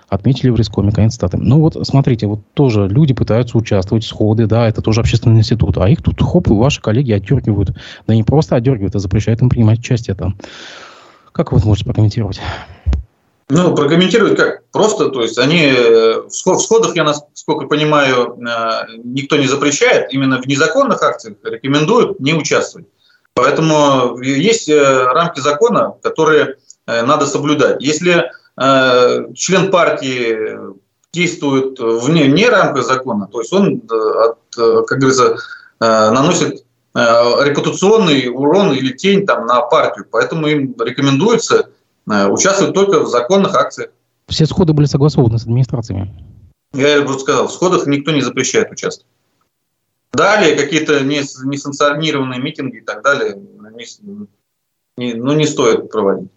отметили 0.07 0.49
в 0.49 0.55
Рискоме. 0.55 0.93
Конец 0.93 1.15
цитаты. 1.15 1.37
Ну 1.37 1.59
вот, 1.59 1.75
смотрите, 1.85 2.27
вот 2.27 2.41
тоже 2.53 2.87
люди 2.87 3.13
пытаются 3.13 3.57
участвовать, 3.57 4.05
сходы, 4.05 4.45
да, 4.45 4.69
это 4.69 4.81
тоже 4.81 5.01
общественный 5.01 5.39
институт, 5.39 5.77
а 5.79 5.89
их 5.89 6.01
тут 6.01 6.21
хоп, 6.21 6.47
и 6.47 6.53
ваши 6.53 6.81
коллеги 6.81 7.11
отдергивают. 7.11 7.75
Да 8.07 8.15
не 8.15 8.23
просто 8.23 8.55
отдергивают, 8.55 8.95
а 8.95 8.99
запрещают 8.99 9.41
им 9.41 9.49
принимать 9.49 9.79
участие 9.79 10.15
там. 10.15 10.37
Как 11.33 11.51
вы 11.51 11.59
можете 11.65 11.85
прокомментировать? 11.85 12.39
Ну, 13.49 13.75
прокомментировать 13.75 14.37
как? 14.37 14.63
Просто, 14.71 15.09
то 15.09 15.21
есть 15.21 15.37
они 15.37 15.65
э, 15.65 16.21
в 16.27 16.31
сходах, 16.31 16.95
я 16.95 17.03
насколько 17.03 17.65
понимаю, 17.65 18.37
э, 18.37 18.97
никто 19.03 19.35
не 19.37 19.47
запрещает, 19.47 20.13
именно 20.13 20.41
в 20.41 20.47
незаконных 20.47 21.01
акциях 21.01 21.37
рекомендуют 21.43 22.19
не 22.19 22.33
участвовать. 22.33 22.87
Поэтому 23.33 24.19
есть 24.21 24.69
э, 24.69 25.05
рамки 25.07 25.39
закона, 25.39 25.95
которые 26.01 26.57
надо 26.85 27.25
соблюдать. 27.25 27.81
Если 27.81 28.29
член 29.35 29.71
партии 29.71 30.59
действует 31.13 31.79
вне, 31.79 32.25
вне 32.25 32.49
рамок 32.49 32.83
закона, 32.83 33.29
то 33.31 33.39
есть 33.39 33.53
он, 33.53 33.81
от, 33.89 34.37
как 34.85 34.99
говорится, 34.99 35.37
наносит 35.79 36.65
репутационный 36.95 38.27
урон 38.29 38.73
или 38.73 38.91
тень 38.93 39.25
там, 39.25 39.45
на 39.47 39.61
партию. 39.61 40.05
Поэтому 40.11 40.47
им 40.47 40.75
рекомендуется 40.79 41.69
э, 42.09 42.27
участвовать 42.27 42.73
только 42.73 42.99
в 42.99 43.07
законных 43.07 43.55
акциях. 43.55 43.89
Все 44.27 44.45
сходы 44.45 44.73
были 44.73 44.85
согласованы 44.85 45.39
с 45.39 45.43
администрациями? 45.43 46.13
Я 46.73 47.01
уже 47.01 47.19
сказал, 47.19 47.47
в 47.47 47.51
сходах 47.51 47.87
никто 47.87 48.11
не 48.11 48.21
запрещает 48.21 48.71
участвовать. 48.71 49.07
Далее 50.11 50.55
какие-то 50.55 51.03
несанкционированные 51.03 52.39
митинги 52.39 52.77
и 52.77 52.81
так 52.81 53.03
далее 53.03 53.35
не, 53.35 53.85
не, 54.97 55.13
ну, 55.15 55.33
не 55.33 55.47
стоит 55.47 55.89
проводить. 55.89 56.29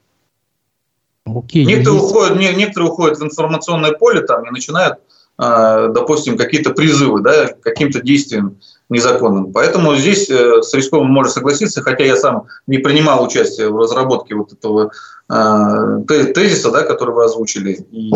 Окей, 1.27 1.67
некоторые, 1.67 2.01
есть... 2.01 2.11
уходят, 2.11 2.39
некоторые 2.39 2.91
уходят 2.91 3.19
в 3.19 3.25
информационное 3.25 3.93
поле 3.93 4.23
там, 4.23 4.47
и 4.47 4.51
начинают, 4.51 5.01
э, 5.39 5.89
допустим, 5.93 6.39
какие-то 6.39 6.71
призывы 6.71 7.21
да, 7.21 7.49
к 7.49 7.61
каким-то 7.61 8.01
действиям 8.01 8.59
незаконным. 8.89 9.53
Поэтому 9.53 9.95
здесь 9.97 10.31
э, 10.31 10.63
с 10.63 10.73
Рисковым 10.75 11.09
можно 11.09 11.33
согласиться, 11.33 11.83
хотя 11.83 12.05
я 12.05 12.17
сам 12.17 12.45
не 12.67 12.79
принимал 12.79 13.25
участие 13.25 13.71
в 13.71 13.79
разработке 13.79 14.35
вот 14.35 14.53
этого 14.53 14.91
э, 15.29 16.33
тезиса, 16.35 16.71
да, 16.71 16.83
который 16.83 17.15
вы 17.15 17.25
озвучили. 17.25 17.87
И 17.91 18.13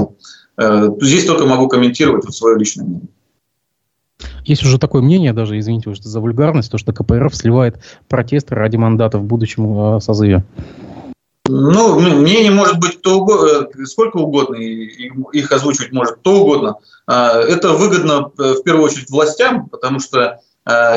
э, 0.59 0.91
здесь 1.01 1.27
только 1.27 1.47
могу 1.47 1.69
комментировать 1.69 2.25
вот 2.25 2.35
свое 2.35 2.59
личное 2.59 2.85
мнение. 2.85 3.09
Есть 4.45 4.63
уже 4.63 4.79
такое 4.79 5.03
мнение, 5.03 5.33
даже, 5.33 5.59
извините 5.59 5.93
что 5.95 6.09
за 6.09 6.21
вульгарность, 6.21 6.71
то, 6.71 6.79
что 6.79 6.93
КПРФ 6.93 7.35
сливает 7.35 7.81
протесты 8.09 8.55
ради 8.55 8.77
мандата 8.77 9.19
в 9.19 9.25
будущем 9.25 9.97
э, 9.97 10.01
созыве. 10.01 10.45
Ну, 11.53 11.99
мнение 11.99 12.53
может 12.53 12.79
быть 12.79 12.99
кто 12.99 13.19
угодно, 13.19 13.69
э, 13.77 13.85
сколько 13.87 14.19
угодно, 14.19 14.55
их 14.55 15.51
озвучивать 15.51 15.91
может 15.91 16.17
кто 16.17 16.43
угодно. 16.43 16.77
А, 17.07 17.41
это 17.41 17.73
выгодно 17.73 18.31
э, 18.39 18.55
в 18.55 18.63
первую 18.63 18.85
очередь 18.85 19.11
властям, 19.11 19.69
потому 19.69 19.99
что 19.99 20.41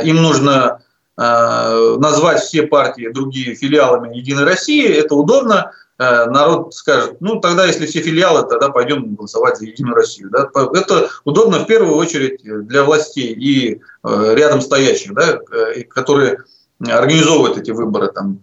им 0.03 0.17
нужно 0.17 0.81
э, 1.17 1.95
назвать 1.99 2.41
все 2.41 2.63
партии 2.63 3.11
другие 3.13 3.55
филиалами 3.55 4.15
Единой 4.15 4.43
России, 4.43 4.87
это 4.87 5.15
удобно, 5.15 5.71
э, 5.99 6.25
народ 6.25 6.73
скажет, 6.73 7.17
ну 7.19 7.39
тогда 7.39 7.65
если 7.65 7.85
все 7.85 8.01
филиалы, 8.01 8.47
тогда 8.47 8.69
пойдем 8.69 9.15
голосовать 9.15 9.57
за 9.57 9.65
Единую 9.65 9.95
Россию. 9.95 10.29
Да? 10.31 10.49
Это 10.73 11.09
удобно 11.23 11.59
в 11.59 11.67
первую 11.67 11.95
очередь 11.95 12.41
для 12.43 12.83
властей 12.83 13.33
и 13.33 13.81
рядом 14.03 14.61
стоящих, 14.61 15.13
да, 15.13 15.39
которые 15.89 16.39
организовывают 16.79 17.57
эти 17.57 17.71
выборы. 17.71 18.11
Там. 18.11 18.39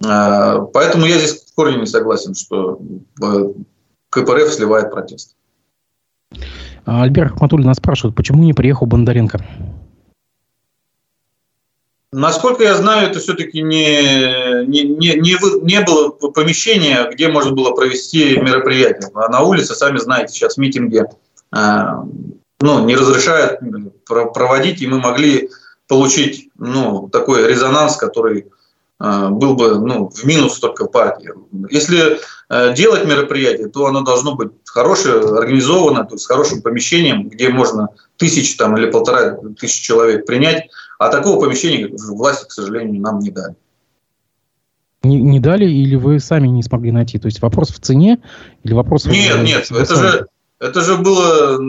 Поэтому 0.00 1.06
я 1.06 1.18
здесь 1.18 1.46
в 1.50 1.54
корне 1.54 1.78
не 1.78 1.86
согласен, 1.86 2.34
что 2.34 2.80
КПРФ 4.10 4.52
сливает 4.52 4.90
протест. 4.90 5.34
Альберт 6.84 7.32
Ахматуллин 7.32 7.66
нас 7.66 7.76
спрашивает, 7.76 8.16
почему 8.16 8.42
не 8.42 8.54
приехал 8.54 8.86
Бондаренко? 8.86 9.44
Насколько 12.10 12.62
я 12.62 12.74
знаю, 12.74 13.10
это 13.10 13.18
все-таки 13.18 13.60
не, 13.60 14.64
не, 14.66 14.82
не, 14.84 15.20
не, 15.20 15.36
не 15.62 15.80
было 15.82 16.08
помещения, 16.10 17.08
где 17.10 17.28
можно 17.28 17.52
было 17.52 17.72
провести 17.72 18.38
мероприятие. 18.38 19.10
А 19.14 19.28
на 19.28 19.42
улице, 19.42 19.74
сами 19.74 19.98
знаете, 19.98 20.32
сейчас 20.32 20.56
митинги 20.56 21.02
э, 21.54 21.82
ну, 22.60 22.84
не 22.84 22.96
разрешают 22.96 23.60
проводить, 24.06 24.80
и 24.80 24.86
мы 24.86 25.00
могли 25.00 25.50
получить 25.86 26.48
ну, 26.56 27.08
такой 27.10 27.46
резонанс, 27.46 27.96
который 27.96 28.46
был 29.00 29.54
бы 29.54 29.78
ну, 29.78 30.08
в 30.08 30.24
минус 30.24 30.58
только 30.58 30.86
партии. 30.86 31.30
Если 31.70 32.18
э, 32.48 32.74
делать 32.74 33.06
мероприятие, 33.06 33.68
то 33.68 33.86
оно 33.86 34.00
должно 34.00 34.34
быть 34.34 34.50
хорошее, 34.64 35.20
организовано, 35.38 36.04
то 36.04 36.14
есть 36.14 36.24
с 36.24 36.26
хорошим 36.26 36.62
помещением, 36.62 37.28
где 37.28 37.48
можно 37.48 37.90
тысячи 38.16 38.56
там, 38.56 38.76
или 38.76 38.90
полтора 38.90 39.36
тысячи 39.56 39.82
человек 39.82 40.26
принять 40.26 40.68
а 40.98 41.10
такого 41.10 41.40
помещения 41.40 41.88
власти, 41.88 42.46
к 42.48 42.52
сожалению, 42.52 43.00
нам 43.00 43.20
не 43.20 43.30
дали. 43.30 43.54
Не, 45.04 45.22
не 45.22 45.38
дали 45.38 45.64
или 45.64 45.94
вы 45.94 46.18
сами 46.18 46.48
не 46.48 46.62
смогли 46.62 46.90
найти? 46.90 47.18
То 47.18 47.26
есть 47.26 47.40
вопрос 47.40 47.70
в 47.70 47.78
цене 47.78 48.18
или 48.64 48.72
вопрос... 48.72 49.06
Нет, 49.06 49.36
в, 49.36 49.42
нет, 49.44 49.70
это 49.70 49.94
же, 49.94 50.26
это 50.58 50.80
же 50.80 50.96
было 50.96 51.60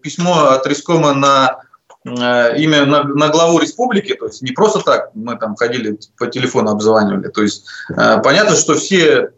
письмо 0.00 0.50
от 0.50 0.64
Рискома 0.66 1.12
на 1.12 1.50
э, 1.50 1.67
имя 2.14 2.86
на, 2.86 3.04
на 3.04 3.28
главу 3.28 3.58
республики, 3.58 4.14
то 4.14 4.26
есть 4.26 4.42
не 4.42 4.52
просто 4.52 4.80
так 4.80 5.10
мы 5.14 5.36
там 5.36 5.56
ходили 5.56 5.98
по 6.16 6.26
телефону 6.26 6.70
обзванивали, 6.70 7.28
то 7.28 7.42
есть 7.42 7.66
э, 7.90 8.20
понятно, 8.22 8.56
что 8.56 8.74
все 8.74 9.30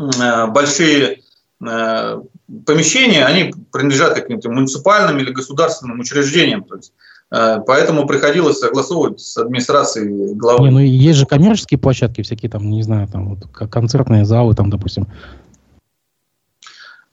э, 0.00 0.46
большие 0.48 1.22
э, 1.64 2.20
помещения, 2.66 3.24
они 3.24 3.54
принадлежат 3.72 4.14
каким-то 4.14 4.50
муниципальным 4.50 5.18
или 5.18 5.30
государственным 5.30 6.00
учреждениям, 6.00 6.64
то 6.64 6.76
есть 6.76 6.92
Э, 7.32 7.60
поэтому 7.66 8.06
приходилось 8.06 8.58
согласовывать 8.58 9.20
с 9.20 9.38
администрацией 9.38 10.34
главы. 10.34 10.64
Не, 10.64 10.70
ну 10.70 10.78
есть 10.80 11.18
же 11.18 11.26
коммерческие 11.26 11.78
площадки 11.78 12.22
всякие, 12.22 12.50
там, 12.50 12.68
не 12.70 12.82
знаю, 12.82 13.08
там 13.08 13.30
вот 13.30 13.46
концертные 13.70 14.26
залы, 14.26 14.54
там, 14.54 14.68
допустим. 14.68 15.06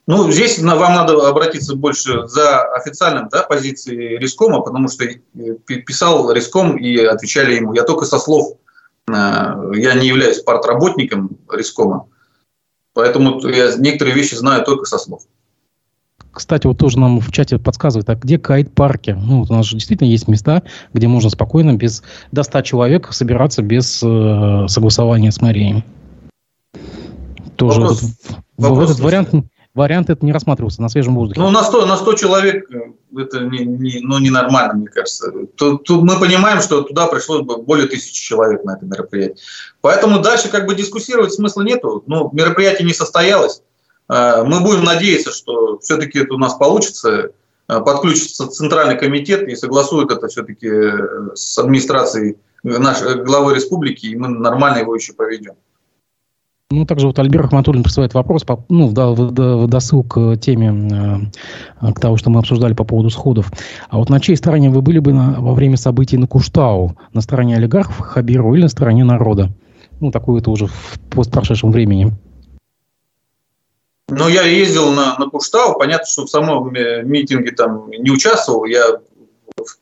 Ну, 0.10 0.32
здесь 0.32 0.58
вам 0.58 0.96
надо 0.96 1.30
обратиться 1.30 1.76
больше 1.76 2.26
за 2.26 2.64
официальным 2.74 3.30
да, 3.30 3.44
позицией 3.44 4.18
Рискома, 4.18 4.62
потому 4.62 4.88
что 4.88 5.06
писал 5.68 6.32
Риском 6.32 6.78
и 6.78 6.98
отвечали 6.98 7.54
ему. 7.54 7.76
Я 7.76 7.84
только 7.84 8.06
со 8.06 8.18
слов, 8.18 8.58
э, 9.08 9.12
я 9.14 9.94
не 9.94 10.08
являюсь 10.08 10.40
партработником 10.40 11.38
Рискома, 11.52 12.08
поэтому 12.96 13.40
я 13.50 13.76
некоторые 13.78 14.16
вещи 14.16 14.34
знаю 14.34 14.66
только 14.66 14.86
со 14.86 14.98
слов. 14.98 15.22
Кстати, 16.32 16.66
вот 16.66 16.80
тоже 16.80 16.98
нам 16.98 17.20
в 17.20 17.32
чате 17.32 17.60
подсказывают, 17.60 18.10
а 18.10 18.16
где 18.16 18.40
кайт-парки? 18.40 19.12
Ну, 19.12 19.42
вот 19.42 19.52
у 19.52 19.54
нас 19.54 19.68
же 19.68 19.76
действительно 19.76 20.08
есть 20.08 20.28
места, 20.28 20.64
где 20.92 21.08
можно 21.08 21.30
спокойно, 21.30 21.76
без 21.76 22.02
до 22.32 22.42
100 22.42 22.62
человек 22.64 23.14
собираться 23.14 23.62
без 23.62 24.02
э, 24.02 24.66
согласования 24.70 25.32
с 25.32 25.40
мэрией. 25.40 25.86
Тоже 27.58 27.82
вопрос, 27.82 28.02
вот, 28.02 28.38
вопрос 28.58 28.90
этот 28.90 29.04
вариант, 29.04 29.34
вариант 29.80 30.10
это 30.10 30.26
не 30.26 30.32
рассматривался 30.32 30.82
на 30.82 30.90
свежем 30.90 31.16
воздухе. 31.16 31.40
Ну, 31.40 31.50
на 31.50 31.64
100, 31.64 31.86
на 31.86 31.98
100 31.98 32.14
человек 32.14 32.70
э, 32.72 32.92
это 33.18 33.40
не, 33.40 33.66
не, 33.66 34.00
ну, 34.02 34.20
ненормально, 34.20 34.74
мне 34.76 34.88
кажется. 34.88 35.32
Тут, 35.56 35.86
тут 35.86 36.04
мы 36.04 36.20
понимаем, 36.20 36.62
что 36.62 36.82
туда 36.82 37.08
пришлось 37.08 37.42
бы 37.42 37.58
более 37.58 37.88
тысячи 37.88 38.22
человек 38.22 38.64
на 38.64 38.76
это 38.76 38.86
мероприятие. 38.86 39.38
Поэтому 39.82 40.20
дальше 40.20 40.50
как 40.50 40.68
бы 40.68 40.76
дискуссировать 40.76 41.34
смысла 41.34 41.62
нету. 41.64 42.04
Ну, 42.06 42.30
мероприятие 42.34 42.86
не 42.86 42.94
состоялось. 42.94 43.62
Э, 44.10 44.44
мы 44.44 44.60
будем 44.60 44.84
надеяться, 44.84 45.32
что 45.32 45.80
все-таки 45.80 46.20
это 46.20 46.36
у 46.36 46.38
нас 46.38 46.54
получится, 46.56 47.32
э, 47.68 47.80
подключится 47.80 48.48
Центральный 48.48 48.98
комитет 48.98 49.48
и 49.48 49.56
согласует 49.56 50.12
это 50.12 50.28
все-таки 50.28 50.70
с 51.34 51.58
администрацией 51.58 52.38
нашей 52.64 53.24
главы 53.24 53.56
республики, 53.56 54.08
и 54.08 54.16
мы 54.16 54.28
нормально 54.28 54.80
его 54.80 54.94
еще 54.94 55.14
проведем. 55.14 55.54
Ну, 56.72 56.86
также 56.86 57.08
вот 57.08 57.18
Альберт 57.18 57.46
Ахматуллин 57.46 57.82
присылает 57.82 58.14
вопрос, 58.14 58.44
по, 58.44 58.64
ну, 58.70 58.90
в, 58.90 58.94
в, 58.94 59.64
в 59.64 59.68
досыл 59.68 60.04
к 60.04 60.38
теме, 60.38 61.32
э, 61.82 61.94
к 61.94 62.00
тому, 62.00 62.16
что 62.16 62.30
мы 62.30 62.38
обсуждали 62.38 62.76
по 62.76 62.84
поводу 62.84 63.10
сходов. 63.10 63.52
А 63.90 63.98
вот 63.98 64.12
на 64.12 64.20
чьей 64.20 64.38
стороне 64.38 64.70
вы 64.70 64.84
были 64.84 65.00
бы 65.00 65.12
на, 65.12 65.42
во 65.42 65.56
время 65.56 65.78
событий 65.78 66.18
на 66.18 66.28
Куштау? 66.28 66.96
На 67.12 67.22
стороне 67.22 67.56
олигархов 67.56 67.98
Хабиру 67.98 68.54
или 68.54 68.62
на 68.62 68.70
стороне 68.70 69.04
народа? 69.04 69.50
Ну, 70.00 70.12
такое 70.12 70.42
это 70.42 70.52
уже 70.52 70.68
в 70.68 71.00
постпрошедшем 71.10 71.72
времени. 71.72 72.14
Ну, 74.08 74.28
я 74.28 74.44
ездил 74.44 74.92
на, 74.92 75.18
на 75.18 75.28
Куштау, 75.28 75.76
понятно, 75.76 76.06
что 76.06 76.28
в 76.28 76.30
самом 76.30 76.72
митинге 76.72 77.50
там 77.50 77.90
не 77.90 78.12
участвовал, 78.12 78.66
я 78.66 78.84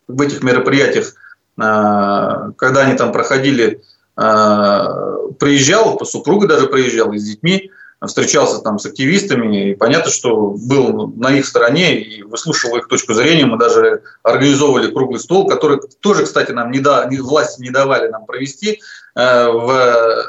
в 0.07 0.21
этих 0.21 0.41
мероприятиях, 0.41 1.15
когда 1.57 2.81
они 2.85 2.95
там 2.95 3.11
проходили, 3.11 3.81
приезжал, 4.17 6.03
супруга 6.03 6.47
даже 6.47 6.67
приезжала 6.67 7.15
с 7.17 7.23
детьми, 7.23 7.71
встречался 8.05 8.59
там 8.59 8.77
с 8.77 8.85
активистами, 8.85 9.71
и 9.71 9.75
понятно, 9.75 10.11
что 10.11 10.51
был 10.51 11.13
на 11.15 11.35
их 11.35 11.45
стороне 11.45 11.99
и 11.99 12.21
выслушивал 12.21 12.77
их 12.77 12.87
точку 12.87 13.13
зрения. 13.13 13.45
Мы 13.45 13.57
даже 13.57 14.03
организовывали 14.21 14.91
круглый 14.91 15.19
стол, 15.19 15.47
который 15.47 15.79
тоже, 16.01 16.25
кстати, 16.25 16.51
нам 16.51 16.69
не 16.71 16.79
да, 16.79 17.09
власти 17.21 17.61
не 17.61 17.71
давали 17.71 18.07
нам 18.09 18.25
провести. 18.25 18.81
Э, 19.15 19.47
в, 19.47 20.25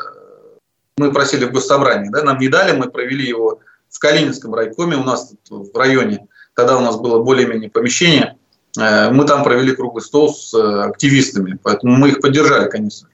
мы 0.96 1.12
просили 1.12 1.44
в 1.44 1.53
госсобрании, 1.53 2.09
да, 2.09 2.22
нам 2.22 2.38
не 2.38 2.48
дали, 2.48 2.72
мы 2.72 2.90
провели 2.90 3.27
его 3.27 3.61
в 3.90 3.98
Калининском 3.98 4.55
райкоме, 4.55 4.96
у 4.96 5.05
нас 5.05 5.33
в 5.51 5.77
районе, 5.77 6.27
тогда 6.55 6.79
у 6.79 6.81
нас 6.81 6.96
было 6.96 7.22
более-менее 7.22 7.70
помещение, 7.70 8.37
э, 8.79 9.11
мы 9.11 9.27
там 9.27 9.44
провели 9.44 9.77
круглый 9.77 10.03
стол 10.03 10.35
с 10.35 10.55
э, 10.55 10.83
активистами, 10.85 11.59
поэтому 11.62 11.96
мы 11.96 12.09
их 12.09 12.20
поддержали, 12.22 12.70
конечно. 12.70 13.09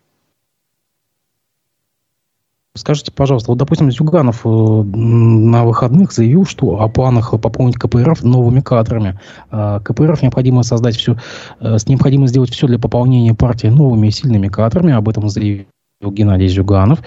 Скажите, 2.76 3.12
пожалуйста, 3.12 3.52
вот, 3.52 3.58
допустим, 3.58 3.88
Зюганов 3.92 4.40
э, 4.44 4.48
на 4.48 5.64
выходных 5.64 6.12
заявил, 6.12 6.44
что 6.44 6.80
о 6.80 6.88
планах 6.88 7.30
пополнить 7.40 7.76
КПРФ 7.76 8.24
новыми 8.24 8.58
кадрами. 8.58 9.16
Э, 9.52 9.78
КПРФ 9.80 10.22
необходимо 10.22 10.64
создать 10.64 10.96
все, 10.96 11.16
э, 11.60 11.76
необходимо 11.86 12.26
сделать 12.26 12.50
все 12.50 12.66
для 12.66 12.80
пополнения 12.80 13.32
партии 13.32 13.68
новыми 13.68 14.08
и 14.08 14.10
сильными 14.10 14.48
кадрами. 14.48 14.92
Об 14.92 15.08
этом 15.08 15.28
заявил 15.28 15.66
Геннадий 16.02 16.48
Зюганов. 16.48 16.98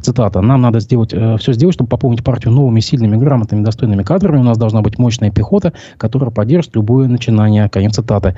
Цитата. 0.00 0.40
«Нам 0.40 0.60
надо 0.60 0.80
сделать, 0.80 1.14
э, 1.14 1.36
все 1.36 1.52
сделать, 1.52 1.76
чтобы 1.76 1.88
пополнить 1.88 2.24
партию 2.24 2.52
новыми, 2.52 2.80
сильными, 2.80 3.16
грамотными, 3.16 3.62
достойными 3.62 4.02
кадрами. 4.02 4.40
У 4.40 4.44
нас 4.44 4.58
должна 4.58 4.82
быть 4.82 4.98
мощная 4.98 5.30
пехота, 5.30 5.72
которая 5.98 6.32
поддержит 6.32 6.74
любое 6.74 7.06
начинание». 7.06 7.68
Конец 7.68 7.94
цитаты. 7.94 8.36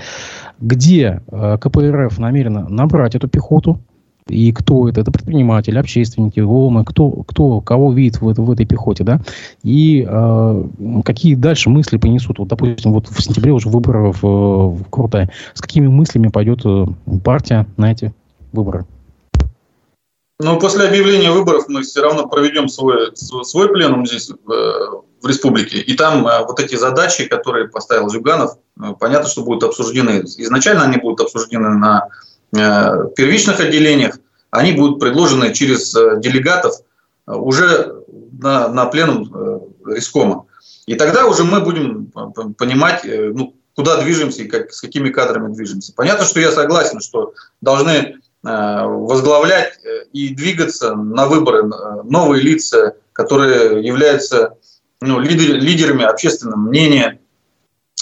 Где 0.60 1.22
КПРФ 1.30 2.18
намерена 2.18 2.68
набрать 2.68 3.14
эту 3.14 3.26
пехоту? 3.26 3.80
И 4.28 4.52
кто 4.52 4.88
это? 4.88 5.02
Это 5.02 5.10
предприниматели, 5.10 5.78
общественники, 5.78 6.40
ГОМы, 6.40 6.84
кто, 6.84 7.10
кто 7.10 7.60
кого 7.60 7.92
видит 7.92 8.20
в, 8.22 8.32
в 8.32 8.50
этой 8.50 8.64
пехоте, 8.64 9.04
да? 9.04 9.20
И 9.62 10.06
э, 10.08 10.64
какие 11.04 11.34
дальше 11.34 11.68
мысли 11.68 11.98
понесут? 11.98 12.38
Вот, 12.38 12.48
допустим, 12.48 12.92
вот 12.92 13.08
в 13.08 13.22
сентябре 13.22 13.52
уже 13.52 13.68
выборы 13.68 14.12
в, 14.12 14.22
в 14.22 14.84
Крутае. 14.88 15.30
С 15.52 15.60
какими 15.60 15.88
мыслями 15.88 16.28
пойдет 16.28 16.60
э, 16.64 16.86
партия 17.22 17.66
на 17.76 17.92
эти 17.92 18.14
выборы? 18.52 18.86
Ну, 20.40 20.58
после 20.58 20.88
объявления 20.88 21.30
выборов 21.30 21.66
мы 21.68 21.82
все 21.82 22.00
равно 22.02 22.26
проведем 22.26 22.68
свой, 22.68 23.14
свой 23.14 23.68
пленум 23.68 24.06
здесь, 24.06 24.30
в, 24.30 25.04
в 25.22 25.26
республике. 25.26 25.78
И 25.78 25.94
там 25.94 26.26
э, 26.26 26.44
вот 26.46 26.58
эти 26.60 26.76
задачи, 26.76 27.26
которые 27.26 27.68
поставил 27.68 28.08
Зюганов, 28.08 28.56
э, 28.80 28.94
понятно, 28.98 29.28
что 29.28 29.44
будут 29.44 29.64
обсуждены. 29.64 30.22
Изначально 30.24 30.84
они 30.84 30.96
будут 30.96 31.20
обсуждены 31.20 31.68
на 31.70 32.08
Э, 32.56 33.08
первичных 33.16 33.58
отделениях, 33.60 34.18
они 34.50 34.72
будут 34.72 35.00
предложены 35.00 35.52
через 35.52 35.94
э, 35.94 36.20
делегатов 36.20 36.74
э, 37.26 37.32
уже 37.32 38.02
на, 38.40 38.68
на 38.68 38.86
пленум 38.86 39.72
Рискома. 39.84 40.46
И 40.86 40.94
тогда 40.94 41.26
уже 41.26 41.44
мы 41.44 41.60
будем 41.60 42.06
понимать, 42.56 43.02
ну, 43.04 43.54
куда 43.74 44.00
движемся 44.02 44.42
и 44.42 44.48
как, 44.48 44.72
с 44.72 44.80
какими 44.80 45.10
кадрами 45.10 45.52
движемся. 45.52 45.92
Понятно, 45.94 46.24
что 46.24 46.40
я 46.40 46.52
согласен, 46.52 47.00
что 47.00 47.34
должны 47.60 48.16
возглавлять 48.42 49.78
и 50.12 50.34
двигаться 50.34 50.94
на 50.94 51.26
выборы 51.26 51.64
новые 52.04 52.42
лица, 52.42 52.96
которые 53.14 53.84
являются 53.84 54.56
ну, 55.00 55.18
лидер, 55.20 55.54
лидерами 55.56 56.04
общественного 56.04 56.58
мнения, 56.58 57.20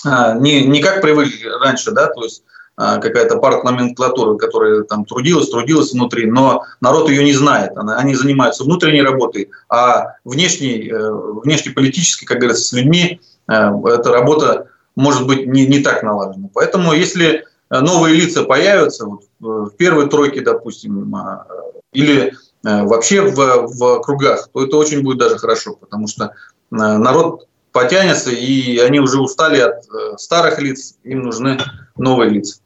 не, 0.04 0.66
не 0.66 0.82
как 0.82 1.02
привыкли 1.02 1.46
раньше, 1.46 1.92
да, 1.92 2.08
то 2.08 2.24
есть 2.24 2.42
какая-то 2.76 3.38
партноменклатура, 3.38 4.36
которая 4.36 4.82
там 4.82 5.04
трудилась, 5.04 5.50
трудилась 5.50 5.92
внутри, 5.92 6.26
но 6.26 6.64
народ 6.80 7.10
ее 7.10 7.22
не 7.24 7.34
знает. 7.34 7.72
Они 7.76 8.14
занимаются 8.14 8.64
внутренней 8.64 9.02
работой, 9.02 9.50
а 9.68 10.14
внешней, 10.24 10.90
э, 10.90 11.10
внешнеполитической, 11.44 12.24
как 12.26 12.38
говорится, 12.38 12.64
с 12.64 12.72
людьми, 12.72 13.20
э, 13.48 13.52
эта 13.52 14.10
работа 14.10 14.68
может 14.96 15.26
быть 15.26 15.46
не, 15.46 15.66
не 15.66 15.80
так 15.80 16.02
налажена. 16.02 16.48
Поэтому 16.54 16.92
если 16.92 17.44
новые 17.70 18.14
лица 18.14 18.44
появятся 18.44 19.06
вот, 19.06 19.22
в 19.40 19.70
первой 19.70 20.08
тройке, 20.08 20.40
допустим, 20.40 21.14
а, 21.14 21.46
или 21.92 22.34
э, 22.64 22.82
вообще 22.84 23.22
в, 23.22 23.36
в 23.36 24.00
кругах, 24.00 24.48
то 24.52 24.64
это 24.64 24.76
очень 24.76 25.02
будет 25.02 25.18
даже 25.18 25.38
хорошо, 25.38 25.74
потому 25.74 26.08
что 26.08 26.32
народ 26.70 27.46
потянется, 27.72 28.30
и 28.30 28.78
они 28.78 29.00
уже 29.00 29.20
устали 29.20 29.60
от 29.60 30.20
старых 30.20 30.58
лиц, 30.60 30.96
им 31.04 31.22
нужны 31.22 31.58
новые 31.96 32.30
лица. 32.30 32.60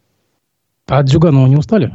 А 0.86 0.98
от 0.98 1.08
Зюганова 1.08 1.46
не 1.46 1.56
устали? 1.56 1.92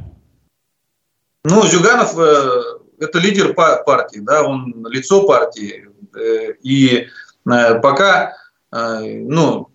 Ну, 1.43 1.65
Зюганов 1.65 2.17
э, 2.17 2.62
это 3.00 3.19
лидер 3.19 3.54
партии, 3.54 4.19
да, 4.19 4.43
он 4.43 4.86
лицо 4.89 5.26
партии. 5.26 5.88
Э, 6.15 6.54
и 6.62 7.08
э, 7.50 7.80
пока, 7.80 8.34
э, 8.71 9.00
ну, 9.02 9.69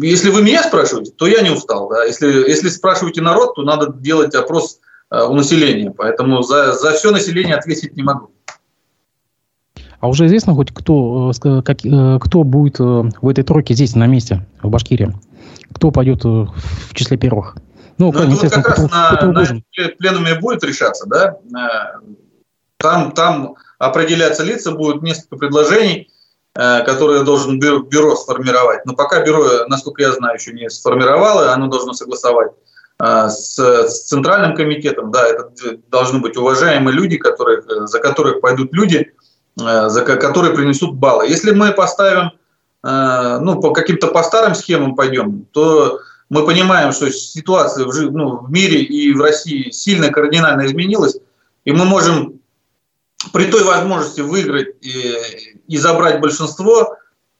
если 0.00 0.30
вы 0.30 0.42
меня 0.42 0.62
спрашиваете, 0.64 1.12
то 1.12 1.26
я 1.26 1.42
не 1.42 1.50
устал. 1.50 1.88
Да? 1.88 2.04
Если, 2.04 2.26
если 2.48 2.68
спрашиваете 2.68 3.20
народ, 3.20 3.54
то 3.54 3.62
надо 3.62 3.92
делать 3.92 4.34
опрос 4.34 4.80
э, 5.10 5.22
у 5.22 5.34
населения. 5.34 5.92
Поэтому 5.92 6.42
за, 6.42 6.72
за 6.72 6.92
все 6.92 7.12
население 7.12 7.54
ответить 7.54 7.94
не 7.94 8.02
могу. 8.02 8.33
А 10.04 10.08
уже 10.08 10.26
известно 10.26 10.52
хоть 10.52 10.70
кто, 10.70 11.32
э, 11.32 11.62
как, 11.62 11.78
э, 11.82 12.18
кто 12.20 12.44
будет 12.44 12.78
в 12.78 13.26
этой 13.26 13.42
тройке 13.42 13.72
здесь, 13.72 13.94
на 13.94 14.06
месте, 14.06 14.46
в 14.62 14.68
Башкирии? 14.68 15.14
Кто 15.72 15.90
пойдет 15.90 16.24
в 16.24 16.52
числе 16.92 17.16
первых? 17.16 17.56
Ну, 17.96 18.12
Но 18.12 18.22
это 18.22 18.28
вот 18.28 18.50
как 18.50 18.68
раз 18.68 18.90
на, 18.90 19.12
на 19.12 19.46
пленуме 19.98 20.34
будет 20.38 20.62
решаться, 20.62 21.06
да? 21.06 21.38
Э, 21.58 22.00
там, 22.76 23.12
там 23.12 23.54
определяться 23.78 24.44
лица, 24.44 24.72
будет 24.72 25.00
несколько 25.00 25.36
предложений, 25.36 26.10
э, 26.54 26.84
которые 26.84 27.24
должен 27.24 27.58
бюро, 27.58 27.78
бюро 27.78 28.14
сформировать. 28.14 28.84
Но 28.84 28.92
пока 28.92 29.24
бюро, 29.24 29.66
насколько 29.68 30.02
я 30.02 30.12
знаю, 30.12 30.34
еще 30.34 30.52
не 30.52 30.68
сформировало, 30.68 31.50
оно 31.50 31.68
должно 31.68 31.94
согласовать 31.94 32.50
э, 33.02 33.28
с, 33.30 33.58
с 33.58 34.04
центральным 34.04 34.54
комитетом. 34.54 35.10
Да, 35.10 35.26
это 35.26 35.50
должны 35.88 36.20
быть 36.20 36.36
уважаемые 36.36 36.94
люди, 36.94 37.16
которые, 37.16 37.62
за 37.86 38.00
которых 38.00 38.42
пойдут 38.42 38.74
люди, 38.74 39.14
за 39.56 40.02
которые 40.02 40.54
принесут 40.54 40.94
баллы. 40.94 41.28
Если 41.28 41.52
мы 41.52 41.72
поставим, 41.72 42.32
ну, 42.82 43.60
по 43.60 43.72
каким-то 43.72 44.08
по 44.08 44.22
старым 44.22 44.54
схемам 44.54 44.96
пойдем, 44.96 45.46
то 45.52 46.00
мы 46.28 46.44
понимаем, 46.44 46.92
что 46.92 47.10
ситуация 47.10 47.86
в, 47.86 47.92
ну, 48.10 48.38
в 48.38 48.50
мире 48.50 48.82
и 48.82 49.12
в 49.12 49.20
России 49.20 49.70
сильно 49.70 50.10
кардинально 50.10 50.66
изменилась, 50.66 51.16
и 51.64 51.72
мы 51.72 51.84
можем 51.84 52.40
при 53.32 53.46
той 53.46 53.62
возможности 53.64 54.20
выиграть 54.20 54.74
и, 54.80 55.16
и 55.68 55.76
забрать 55.76 56.20
большинство, 56.20 56.96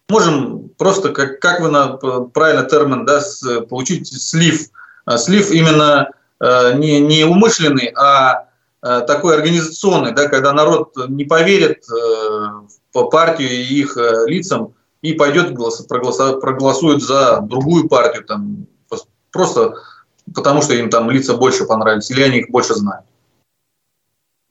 можем 0.08 0.70
просто, 0.78 1.10
как, 1.10 1.40
как 1.40 1.60
вы 1.60 1.70
на, 1.70 1.96
правильно 2.32 2.64
термин, 2.64 3.04
да, 3.04 3.20
с, 3.20 3.60
получить 3.62 4.06
слив. 4.06 4.68
А, 5.04 5.18
слив 5.18 5.50
именно 5.50 6.10
э, 6.40 6.78
не, 6.78 7.00
не 7.00 7.24
умышленный, 7.24 7.92
а 7.96 8.32
э, 8.34 8.44
такой 9.06 9.36
организационный, 9.36 10.12
да, 10.12 10.28
когда 10.28 10.52
народ 10.52 10.92
не 11.08 11.24
поверит 11.24 11.84
э, 11.90 12.46
по 12.92 13.08
партию 13.08 13.50
и 13.50 13.62
их 13.80 13.96
э, 13.96 14.26
лицам 14.26 14.74
и 15.02 15.14
пойдет 15.14 15.54
проголосует, 15.88 16.40
проголосует 16.40 17.02
за 17.02 17.40
другую 17.40 17.88
партию, 17.88 18.24
там, 18.24 18.66
Просто 19.34 19.74
потому, 20.32 20.62
что 20.62 20.74
им 20.74 20.88
там 20.88 21.10
лица 21.10 21.36
больше 21.36 21.66
понравились, 21.66 22.10
или 22.10 22.22
они 22.22 22.38
их 22.38 22.50
больше 22.50 22.74
знают. 22.74 23.04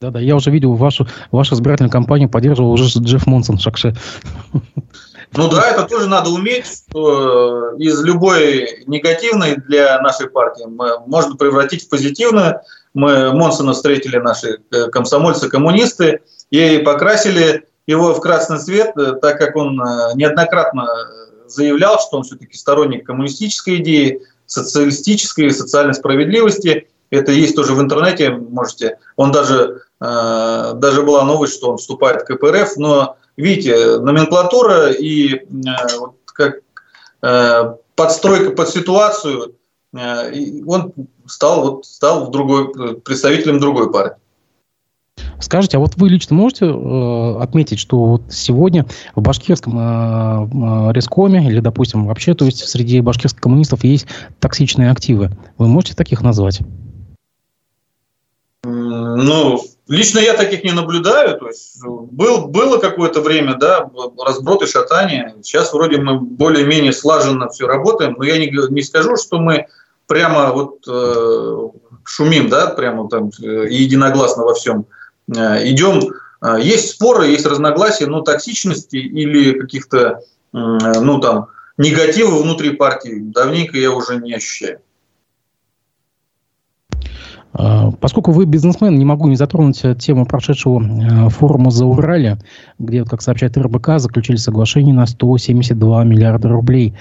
Да-да, 0.02 0.20
я 0.20 0.36
уже 0.36 0.52
видел 0.52 0.74
вашу, 0.74 1.08
вашу 1.32 1.56
избирательную 1.56 1.90
кампанию 1.90 2.30
поддерживал 2.30 2.74
уже 2.74 3.00
Джефф 3.00 3.26
Монсон 3.26 3.58
Шакше. 3.58 3.96
Ну 5.36 5.50
да, 5.50 5.70
это 5.70 5.84
тоже 5.86 6.10
надо 6.10 6.30
уметь, 6.30 6.68
что 6.68 7.72
из 7.78 8.04
любой 8.04 8.84
негативной 8.86 9.56
для 9.56 10.00
нашей 10.02 10.30
партии 10.30 10.66
мы, 10.68 11.00
можно 11.08 11.38
превратить 11.38 11.86
в 11.86 11.90
позитивную. 11.90 12.60
Мы 12.94 13.34
Монсона 13.34 13.74
встретили 13.74 14.18
наши 14.18 14.60
э, 14.72 14.88
комсомольцы-коммунисты 14.90 16.22
и 16.52 16.78
покрасили 16.80 17.68
его 17.88 18.14
в 18.14 18.22
красный 18.22 18.60
цвет, 18.60 18.96
э, 18.98 19.14
так 19.14 19.40
как 19.40 19.56
он 19.56 19.82
э, 19.82 20.12
неоднократно 20.16 20.88
заявлял, 21.48 22.00
что 22.00 22.18
он 22.18 22.24
все-таки 22.24 22.56
сторонник 22.56 23.06
коммунистической 23.06 23.78
идеи, 23.78 24.22
социалистической 24.46 25.52
социальной 25.52 25.94
справедливости. 25.94 26.88
Это 27.10 27.32
есть 27.32 27.56
тоже 27.56 27.74
в 27.74 27.82
интернете, 27.82 28.32
можете. 28.32 28.98
Он 29.18 29.32
даже, 29.32 29.82
даже 30.00 31.04
была 31.04 31.24
новость, 31.26 31.56
что 31.56 31.72
он 31.72 31.78
вступает 31.78 32.22
в 32.22 32.26
КПРФ, 32.26 32.78
но 32.78 33.18
видите, 33.38 34.00
номенклатура 34.00 34.90
и 34.92 35.46
вот 36.00 36.16
как 36.26 36.62
подстройка 37.96 38.52
под 38.52 38.70
ситуацию, 38.70 39.56
он 39.94 40.94
стал, 41.26 41.62
вот, 41.62 41.86
стал 41.86 42.26
в 42.26 42.32
другой, 42.32 42.72
представителем 43.02 43.60
другой 43.60 43.92
партии. 43.92 44.18
Скажите, 45.40 45.78
а 45.78 45.80
вот 45.80 45.96
вы 45.98 46.10
лично 46.10 46.36
можете 46.36 46.66
э, 46.66 47.38
отметить, 47.42 47.78
что 47.78 47.98
вот 47.98 48.22
сегодня 48.32 48.86
в 49.14 49.22
башкирском 49.22 49.78
э, 49.78 50.90
э, 50.90 50.94
Рескоме 50.94 51.46
или, 51.48 51.60
допустим, 51.60 52.08
вообще, 52.08 52.34
то 52.34 52.46
есть 52.46 52.68
среди 52.68 53.02
башкирских 53.02 53.42
коммунистов 53.42 53.84
есть 53.84 54.08
токсичные 54.40 54.90
активы. 54.90 55.32
Вы 55.58 55.68
можете 55.68 55.96
таких 55.96 56.22
назвать? 56.22 56.62
Ну, 58.64 59.60
Лично 59.88 60.20
я 60.20 60.34
таких 60.34 60.64
не 60.64 60.72
наблюдаю. 60.72 61.38
То 61.38 61.48
есть 61.48 61.84
был, 61.84 62.48
было 62.48 62.78
какое-то 62.78 63.22
время, 63.22 63.56
да, 63.56 63.90
разброд 64.18 64.64
и 64.64 64.66
шатание. 64.66 65.36
Сейчас 65.42 65.74
вроде 65.74 65.98
мы 65.98 66.20
более-менее 66.20 66.94
слаженно 66.94 67.50
все 67.50 67.68
работаем, 67.68 68.16
но 68.18 68.24
я 68.24 68.38
не, 68.38 68.50
не 68.50 68.82
скажу, 68.82 69.18
что 69.18 69.40
мы 69.40 69.68
прямо 70.08 70.52
вот 70.52 70.80
э, 70.88 71.58
шумим, 72.04 72.50
да, 72.50 72.68
прямо 72.68 73.10
там 73.10 73.30
э, 73.42 73.68
единогласно 73.70 74.44
во 74.44 74.54
всем 74.54 74.86
э, 75.28 75.70
идем. 75.70 76.02
Э, 76.42 76.58
есть 76.62 76.92
споры, 76.92 77.28
есть 77.28 77.46
разногласия, 77.46 78.08
но 78.08 78.22
токсичности 78.22 78.98
или 78.98 79.60
каких-то, 79.60 80.20
э, 80.54 80.58
ну 80.58 81.20
там, 81.20 81.48
негатива 81.78 82.36
внутри 82.38 82.72
партии 82.72 83.20
давненько 83.20 83.78
я 83.78 83.92
уже 83.92 84.18
не 84.18 84.34
ощущаю. 84.34 84.80
А, 87.54 87.92
поскольку 87.92 88.32
вы 88.32 88.46
бизнесмен, 88.46 88.98
не 88.98 89.06
могу 89.06 89.28
не 89.28 89.36
затронуть 89.36 89.82
тему 90.00 90.26
прошедшего 90.26 90.82
э, 90.82 91.30
форума 91.30 91.70
за 91.70 91.86
Урале, 91.86 92.40
где, 92.80 93.06
как 93.06 93.22
сообщает 93.22 93.58
РБК, 93.58 94.00
заключили 94.00 94.38
соглашение 94.38 94.94
на 94.94 95.06
172 95.06 96.04
миллиарда 96.04 96.50
рублей. 96.50 96.96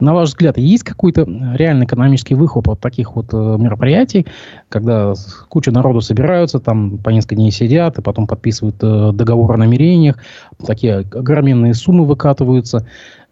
На 0.00 0.14
ваш 0.14 0.30
взгляд, 0.30 0.56
есть 0.56 0.84
какой-то 0.84 1.26
реальный 1.54 1.84
экономический 1.84 2.34
выхлоп 2.34 2.70
от 2.70 2.80
таких 2.80 3.16
вот 3.16 3.28
э, 3.32 3.36
мероприятий, 3.36 4.26
когда 4.70 5.12
куча 5.48 5.72
народу 5.72 6.00
собираются, 6.00 6.58
там 6.58 6.98
по 6.98 7.10
несколько 7.10 7.34
дней 7.34 7.50
сидят, 7.50 7.98
и 7.98 8.02
потом 8.02 8.26
подписывают 8.26 8.76
э, 8.80 9.10
договор 9.12 9.52
о 9.52 9.56
намерениях, 9.58 10.16
такие 10.64 10.98
огроменные 10.98 11.74
суммы 11.74 12.06
выкатываются. 12.06 12.86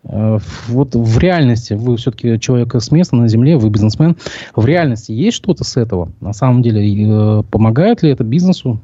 Э, 0.09 0.39
вот 0.69 0.95
в 0.95 1.19
реальности, 1.19 1.75
вы 1.75 1.97
все-таки 1.97 2.39
человек 2.41 2.75
с 2.75 2.91
места 2.91 3.17
на 3.17 3.29
земле, 3.29 3.57
вы 3.57 3.71
бизнесмен, 3.71 4.17
в 4.55 4.65
реальности 4.65 5.13
есть 5.13 5.37
что-то 5.37 5.65
с 5.65 5.77
этого? 5.77 6.11
На 6.21 6.33
самом 6.33 6.63
деле, 6.63 6.83
э, 6.83 7.43
помогает 7.51 8.03
ли 8.03 8.11
это 8.11 8.25
бизнесу? 8.25 8.81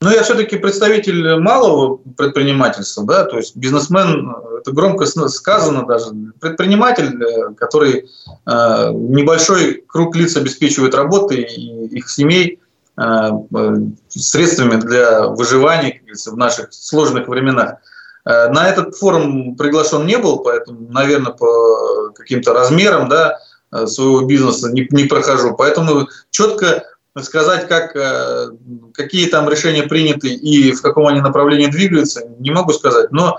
Ну, 0.00 0.10
я 0.10 0.22
все-таки 0.22 0.56
представитель 0.56 1.38
малого 1.38 1.96
предпринимательства, 1.96 3.06
да, 3.06 3.24
то 3.24 3.38
есть 3.38 3.56
бизнесмен, 3.56 4.34
это 4.60 4.72
громко 4.72 5.06
сказано 5.06 5.86
даже, 5.86 6.06
предприниматель, 6.40 7.22
э, 7.22 7.54
который 7.54 8.04
э, 8.46 8.90
небольшой 8.92 9.82
круг 9.86 10.14
лиц 10.16 10.36
обеспечивает 10.36 10.94
работой 10.94 11.42
и 11.42 11.96
их 11.96 12.10
семей 12.10 12.60
э, 12.98 13.30
средствами 14.08 14.78
для 14.78 15.28
выживания, 15.28 16.02
в 16.26 16.36
наших 16.36 16.74
сложных 16.74 17.26
временах. 17.28 17.76
Э, 18.24 18.48
на 18.48 18.68
этот 18.68 18.96
форум 18.96 19.54
приглашен 19.56 20.06
не 20.06 20.18
был, 20.18 20.38
поэтому, 20.38 20.90
наверное, 20.90 21.32
по 21.32 22.10
каким-то 22.14 22.52
размерам 22.52 23.08
да, 23.08 23.38
э, 23.72 23.86
своего 23.86 24.22
бизнеса 24.22 24.70
не, 24.72 24.86
не 24.90 25.04
прохожу. 25.04 25.54
Поэтому 25.56 26.08
четко 26.30 26.84
сказать, 27.20 27.68
как, 27.68 27.94
э, 27.94 28.48
какие 28.94 29.28
там 29.28 29.48
решения 29.48 29.84
приняты 29.84 30.28
и 30.28 30.72
в 30.72 30.82
каком 30.82 31.06
они 31.06 31.20
направлении 31.20 31.66
двигаются, 31.66 32.22
не 32.38 32.50
могу 32.50 32.72
сказать. 32.72 33.12
Но 33.12 33.38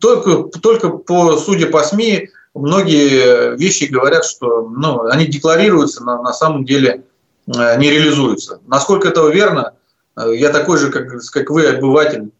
только, 0.00 0.58
только 0.60 0.90
по, 0.90 1.36
судя 1.38 1.66
по 1.66 1.82
СМИ, 1.82 2.28
многие 2.54 3.56
вещи 3.56 3.84
говорят, 3.84 4.24
что 4.24 4.68
ну, 4.68 5.04
они 5.06 5.26
декларируются, 5.26 6.04
но 6.04 6.22
на 6.22 6.32
самом 6.32 6.64
деле 6.64 7.04
не 7.46 7.90
реализуются. 7.90 8.60
Насколько 8.66 9.08
это 9.08 9.28
верно, 9.28 9.74
я 10.16 10.50
такой 10.50 10.78
же, 10.78 10.90
как, 10.90 11.06
как 11.32 11.50
вы, 11.50 11.66
обыватель, 11.66 12.30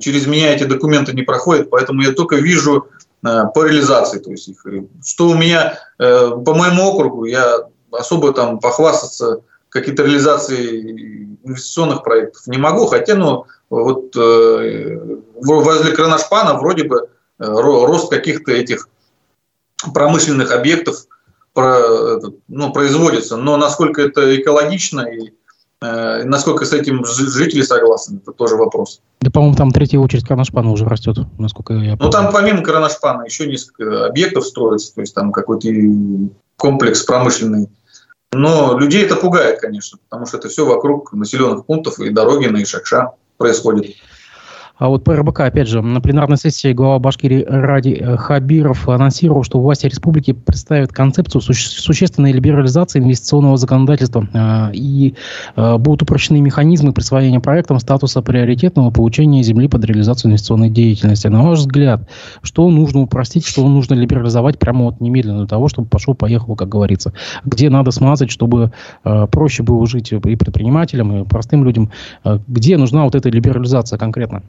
через 0.00 0.26
меня 0.26 0.54
эти 0.54 0.64
документы 0.64 1.12
не 1.12 1.22
проходят, 1.22 1.70
поэтому 1.70 2.02
я 2.02 2.12
только 2.12 2.36
вижу 2.36 2.88
э, 3.24 3.42
по 3.54 3.64
реализации. 3.64 4.18
То 4.18 4.30
есть, 4.30 4.50
что 5.04 5.28
у 5.28 5.34
меня 5.34 5.78
э, 5.98 6.30
по 6.44 6.54
моему 6.54 6.84
округу, 6.84 7.24
я 7.24 7.64
особо 7.90 8.32
там 8.32 8.60
похвастаться 8.60 9.40
какие-то 9.68 10.04
реализации 10.04 11.36
инвестиционных 11.44 12.02
проектов 12.02 12.46
не 12.46 12.58
могу, 12.58 12.86
хотя, 12.86 13.14
ну, 13.14 13.44
вот 13.68 14.14
возле 14.14 15.92
Кронашпана 15.92 16.54
вроде 16.54 16.84
бы 16.84 17.08
рост 17.38 18.10
каких-то 18.10 18.52
этих 18.52 18.88
промышленных 19.92 20.52
объектов 20.52 21.06
ну, 21.54 22.72
производится, 22.72 23.36
но 23.36 23.56
насколько 23.56 24.02
это 24.02 24.40
экологично 24.40 25.00
и 25.00 25.30
Э, 25.30 25.45
насколько 25.80 26.64
с 26.64 26.72
этим 26.72 27.04
жители 27.04 27.62
согласны, 27.62 28.18
это 28.22 28.32
тоже 28.32 28.56
вопрос. 28.56 29.00
Да, 29.20 29.30
по-моему, 29.30 29.56
там 29.56 29.70
третья 29.70 29.98
очередь 29.98 30.24
Кронашпана 30.24 30.70
уже 30.70 30.86
растет, 30.86 31.18
насколько 31.38 31.74
я 31.74 31.96
помню. 31.96 31.98
Ну, 32.00 32.10
там 32.10 32.32
помимо 32.32 32.62
Кронашпана 32.62 33.22
еще 33.22 33.46
несколько 33.46 34.06
объектов 34.06 34.46
строится, 34.46 34.94
то 34.94 35.00
есть 35.00 35.14
там 35.14 35.32
какой-то 35.32 35.68
комплекс 36.56 37.02
промышленный. 37.02 37.68
Но 38.32 38.78
людей 38.78 39.04
это 39.04 39.16
пугает, 39.16 39.60
конечно, 39.60 39.98
потому 40.08 40.26
что 40.26 40.38
это 40.38 40.48
все 40.48 40.66
вокруг 40.66 41.12
населенных 41.12 41.66
пунктов 41.66 41.98
и 42.00 42.10
дороги 42.10 42.46
на 42.46 42.62
Ишакша 42.62 43.12
происходит. 43.36 43.96
А 44.78 44.88
вот 44.88 45.04
по 45.04 45.16
РБК, 45.16 45.40
опять 45.40 45.68
же, 45.68 45.80
на 45.80 46.02
пленарной 46.02 46.36
сессии 46.36 46.74
глава 46.74 46.98
Башкирии 46.98 47.46
Ради 47.48 47.98
э, 47.98 48.16
Хабиров 48.18 48.86
анонсировал, 48.90 49.42
что 49.42 49.58
власти 49.58 49.86
республики 49.86 50.32
представят 50.32 50.92
концепцию 50.92 51.40
суще- 51.40 51.80
существенной 51.80 52.32
либерализации 52.32 52.98
инвестиционного 52.98 53.56
законодательства 53.56 54.28
э, 54.34 54.74
и 54.74 55.14
э, 55.56 55.78
будут 55.78 56.02
упрощены 56.02 56.42
механизмы 56.42 56.92
присвоения 56.92 57.40
проектам 57.40 57.78
статуса 57.78 58.20
приоритетного 58.20 58.90
получения 58.90 59.42
земли 59.42 59.66
под 59.66 59.82
реализацию 59.86 60.28
инвестиционной 60.28 60.68
деятельности. 60.68 61.28
На 61.28 61.42
ваш 61.42 61.60
взгляд, 61.60 62.06
что 62.42 62.68
нужно 62.70 63.00
упростить, 63.00 63.46
что 63.46 63.66
нужно 63.66 63.94
либерализовать 63.94 64.58
прямо 64.58 64.84
вот 64.84 65.00
немедленно 65.00 65.38
для 65.38 65.48
того, 65.48 65.68
чтобы 65.68 65.88
пошел-поехал, 65.88 66.54
как 66.54 66.68
говорится? 66.68 67.14
Где 67.46 67.70
надо 67.70 67.92
смазать, 67.92 68.30
чтобы 68.30 68.72
э, 69.04 69.26
проще 69.32 69.62
было 69.62 69.86
жить 69.86 70.12
и 70.12 70.36
предпринимателям, 70.36 71.22
и 71.22 71.24
простым 71.26 71.64
людям? 71.64 71.90
Э, 72.24 72.40
где 72.46 72.76
нужна 72.76 73.04
вот 73.04 73.14
эта 73.14 73.30
либерализация 73.30 73.98
конкретно? 73.98 74.42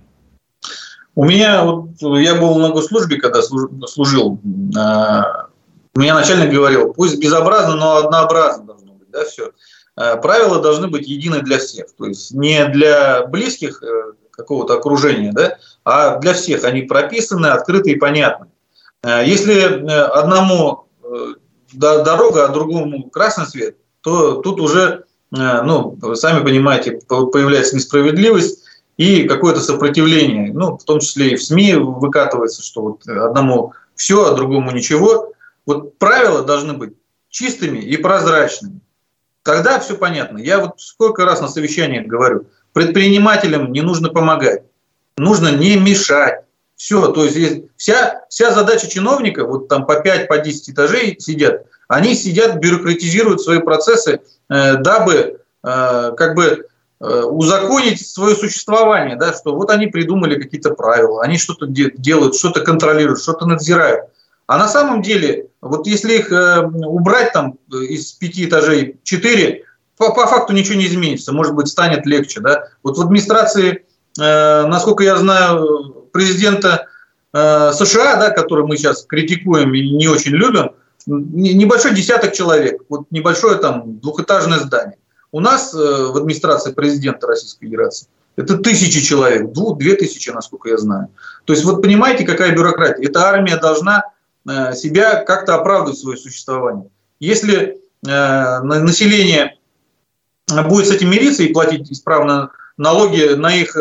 У 1.17 1.25
меня, 1.25 1.63
вот, 1.63 1.89
я 2.19 2.35
был 2.35 2.59
на 2.59 2.69
госслужбе, 2.69 3.17
когда 3.17 3.41
служил, 3.41 4.39
а, 4.77 5.47
меня 5.95 6.13
начальник 6.13 6.53
говорил, 6.53 6.93
пусть 6.93 7.17
безобразно, 7.17 7.73
но 7.73 7.95
однообразно 7.95 8.65
должно 8.65 8.93
быть, 8.93 9.09
да, 9.09 9.25
все. 9.25 9.49
А, 9.95 10.17
правила 10.17 10.61
должны 10.61 10.89
быть 10.89 11.07
едины 11.07 11.41
для 11.41 11.57
всех, 11.57 11.87
то 11.97 12.05
есть 12.05 12.35
не 12.35 12.63
для 12.65 13.25
близких 13.25 13.81
э, 13.81 14.13
какого-то 14.29 14.75
окружения, 14.75 15.31
да, 15.33 15.57
а 15.83 16.19
для 16.19 16.35
всех. 16.35 16.63
Они 16.65 16.83
прописаны, 16.83 17.47
открыты 17.47 17.93
и 17.93 17.95
понятны. 17.95 18.49
А, 19.01 19.23
если 19.23 19.55
э, 19.55 20.01
одному 20.01 20.85
э, 21.01 21.33
дорога, 21.73 22.45
а 22.45 22.49
другому 22.49 23.09
красный 23.09 23.47
свет, 23.47 23.77
то 24.01 24.35
тут 24.43 24.59
уже, 24.61 25.05
ну, 25.31 25.97
сами 26.13 26.43
понимаете, 26.43 26.99
появляется 27.09 27.75
несправедливость, 27.75 28.66
и 28.97 29.27
какое-то 29.27 29.61
сопротивление, 29.61 30.51
ну, 30.51 30.77
в 30.77 30.83
том 30.83 30.99
числе 30.99 31.29
и 31.31 31.35
в 31.35 31.43
СМИ 31.43 31.75
выкатывается, 31.75 32.63
что 32.63 32.81
вот 32.81 33.07
одному 33.07 33.73
все, 33.95 34.25
а 34.25 34.35
другому 34.35 34.71
ничего. 34.71 35.33
Вот 35.65 35.97
правила 35.97 36.43
должны 36.43 36.73
быть 36.73 36.93
чистыми 37.29 37.79
и 37.79 37.95
прозрачными. 37.97 38.81
Тогда 39.43 39.79
все 39.79 39.95
понятно. 39.95 40.39
Я 40.39 40.59
вот 40.59 40.81
сколько 40.81 41.25
раз 41.25 41.41
на 41.41 41.47
совещаниях 41.47 42.07
говорю, 42.07 42.47
предпринимателям 42.73 43.71
не 43.71 43.81
нужно 43.81 44.09
помогать, 44.09 44.63
нужно 45.15 45.55
не 45.55 45.77
мешать. 45.77 46.41
Все, 46.75 47.07
то 47.11 47.25
есть 47.25 47.63
вся, 47.75 48.25
вся 48.29 48.51
задача 48.51 48.87
чиновника, 48.87 49.45
вот 49.45 49.67
там 49.67 49.87
по 49.87 49.99
5, 49.99 50.27
по 50.27 50.37
10 50.37 50.69
этажей 50.69 51.15
сидят, 51.19 51.65
они 51.87 52.13
сидят, 52.13 52.57
бюрократизируют 52.57 53.41
свои 53.41 53.59
процессы, 53.59 54.21
э, 54.49 54.75
дабы 54.75 55.39
э, 55.63 56.11
как 56.15 56.35
бы 56.35 56.67
узаконить 56.99 58.07
свое 58.07 58.35
существование, 58.35 59.15
да, 59.15 59.33
что 59.33 59.55
вот 59.55 59.69
они 59.69 59.87
придумали 59.87 60.41
какие-то 60.41 60.71
правила, 60.71 61.21
они 61.21 61.37
что-то 61.37 61.67
де- 61.67 61.91
делают, 61.95 62.35
что-то 62.35 62.61
контролируют, 62.61 63.21
что-то 63.21 63.45
надзирают. 63.45 64.05
А 64.47 64.57
на 64.57 64.67
самом 64.69 65.01
деле, 65.01 65.49
вот 65.61 65.87
если 65.87 66.15
их 66.15 66.31
э, 66.31 66.65
убрать 66.65 67.33
там 67.33 67.57
из 67.69 68.13
пяти 68.13 68.45
этажей 68.45 68.97
четыре, 69.03 69.65
по, 69.97 70.13
по 70.13 70.25
факту 70.25 70.53
ничего 70.53 70.75
не 70.75 70.87
изменится, 70.87 71.33
может 71.33 71.53
быть, 71.53 71.67
станет 71.67 72.05
легче. 72.05 72.39
Да? 72.39 72.63
Вот 72.81 72.97
в 72.97 73.01
администрации, 73.01 73.85
э, 74.19 74.65
насколько 74.67 75.03
я 75.03 75.17
знаю, 75.17 76.07
президента 76.13 76.87
э, 77.33 77.71
США, 77.73 78.15
да, 78.15 78.29
который 78.29 78.65
мы 78.65 78.77
сейчас 78.77 79.05
критикуем 79.05 79.73
и 79.73 79.89
не 79.89 80.07
очень 80.07 80.31
любим, 80.31 80.71
небольшой 81.05 81.93
десяток 81.93 82.33
человек, 82.33 82.81
вот 82.89 83.11
небольшое 83.11 83.57
там 83.57 83.99
двухэтажное 83.99 84.59
здание. 84.59 84.97
У 85.37 85.39
нас 85.39 85.71
э, 85.71 85.77
в 85.77 86.17
администрации 86.17 86.71
президента 86.71 87.27
Российской 87.27 87.67
Федерации 87.67 88.07
это 88.37 88.57
тысячи 88.57 88.99
человек, 89.01 89.51
две 89.51 89.93
тысячи, 89.93 90.31
насколько 90.31 90.67
я 90.69 90.77
знаю. 90.77 91.09
То 91.45 91.53
есть 91.53 91.63
вот 91.63 91.83
понимаете, 91.83 92.25
какая 92.25 92.55
бюрократия? 92.55 93.07
Эта 93.07 93.21
армия 93.21 93.57
должна 93.57 94.05
э, 94.49 94.73
себя 94.73 95.23
как-то 95.23 95.53
оправдывать 95.53 95.99
свое 95.99 96.17
существование. 96.17 96.89
Если 97.19 97.77
э, 98.03 98.59
население 98.63 99.59
будет 100.47 100.87
с 100.87 100.91
этим 100.91 101.11
мириться 101.11 101.43
и 101.43 101.53
платить 101.53 101.91
исправно 101.91 102.49
налоги 102.77 103.35
на 103.35 103.55
их 103.55 103.77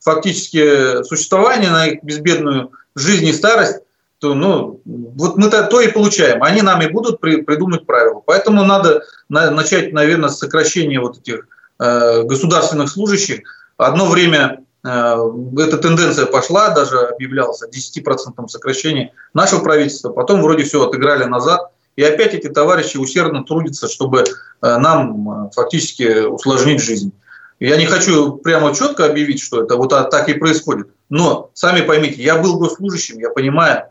фактически 0.00 1.02
существование, 1.04 1.68
на 1.68 1.88
их 1.88 2.02
безбедную 2.02 2.70
жизнь 2.94 3.26
и 3.26 3.34
старость, 3.34 3.80
то 4.26 4.34
ну, 4.34 4.80
вот 4.84 5.36
мы 5.36 5.48
-то, 5.48 5.68
то 5.68 5.80
и 5.80 5.88
получаем. 5.88 6.42
Они 6.42 6.62
нам 6.62 6.82
и 6.82 6.88
будут 6.88 7.20
при, 7.20 7.42
придумать 7.42 7.86
правила. 7.86 8.22
Поэтому 8.26 8.64
надо 8.64 9.02
на, 9.28 9.50
начать, 9.50 9.92
наверное, 9.92 10.28
с 10.28 10.38
сокращения 10.38 11.00
вот 11.00 11.18
этих 11.18 11.46
э, 11.78 12.22
государственных 12.22 12.88
служащих. 12.88 13.40
Одно 13.76 14.06
время 14.06 14.64
э, 14.84 15.16
эта 15.58 15.78
тенденция 15.78 16.26
пошла, 16.26 16.70
даже 16.70 16.98
объявлялось 16.98 17.62
о 17.62 17.68
10% 17.68 18.48
сокращении 18.48 19.12
нашего 19.34 19.60
правительства, 19.62 20.10
потом 20.10 20.42
вроде 20.42 20.64
все 20.64 20.86
отыграли 20.86 21.24
назад, 21.24 21.70
и 21.96 22.02
опять 22.02 22.34
эти 22.34 22.48
товарищи 22.48 22.98
усердно 22.98 23.44
трудятся, 23.44 23.88
чтобы 23.88 24.24
нам 24.60 25.50
фактически 25.50 26.26
усложнить 26.26 26.82
жизнь. 26.82 27.12
Я 27.58 27.78
не 27.78 27.86
хочу 27.86 28.32
прямо 28.32 28.74
четко 28.74 29.06
объявить, 29.06 29.40
что 29.40 29.62
это 29.62 29.76
вот 29.76 29.88
так 29.88 30.28
и 30.28 30.34
происходит, 30.34 30.88
но 31.08 31.50
сами 31.54 31.80
поймите, 31.80 32.22
я 32.22 32.36
был 32.36 32.58
госслужащим, 32.58 33.18
я 33.18 33.30
понимаю, 33.30 33.84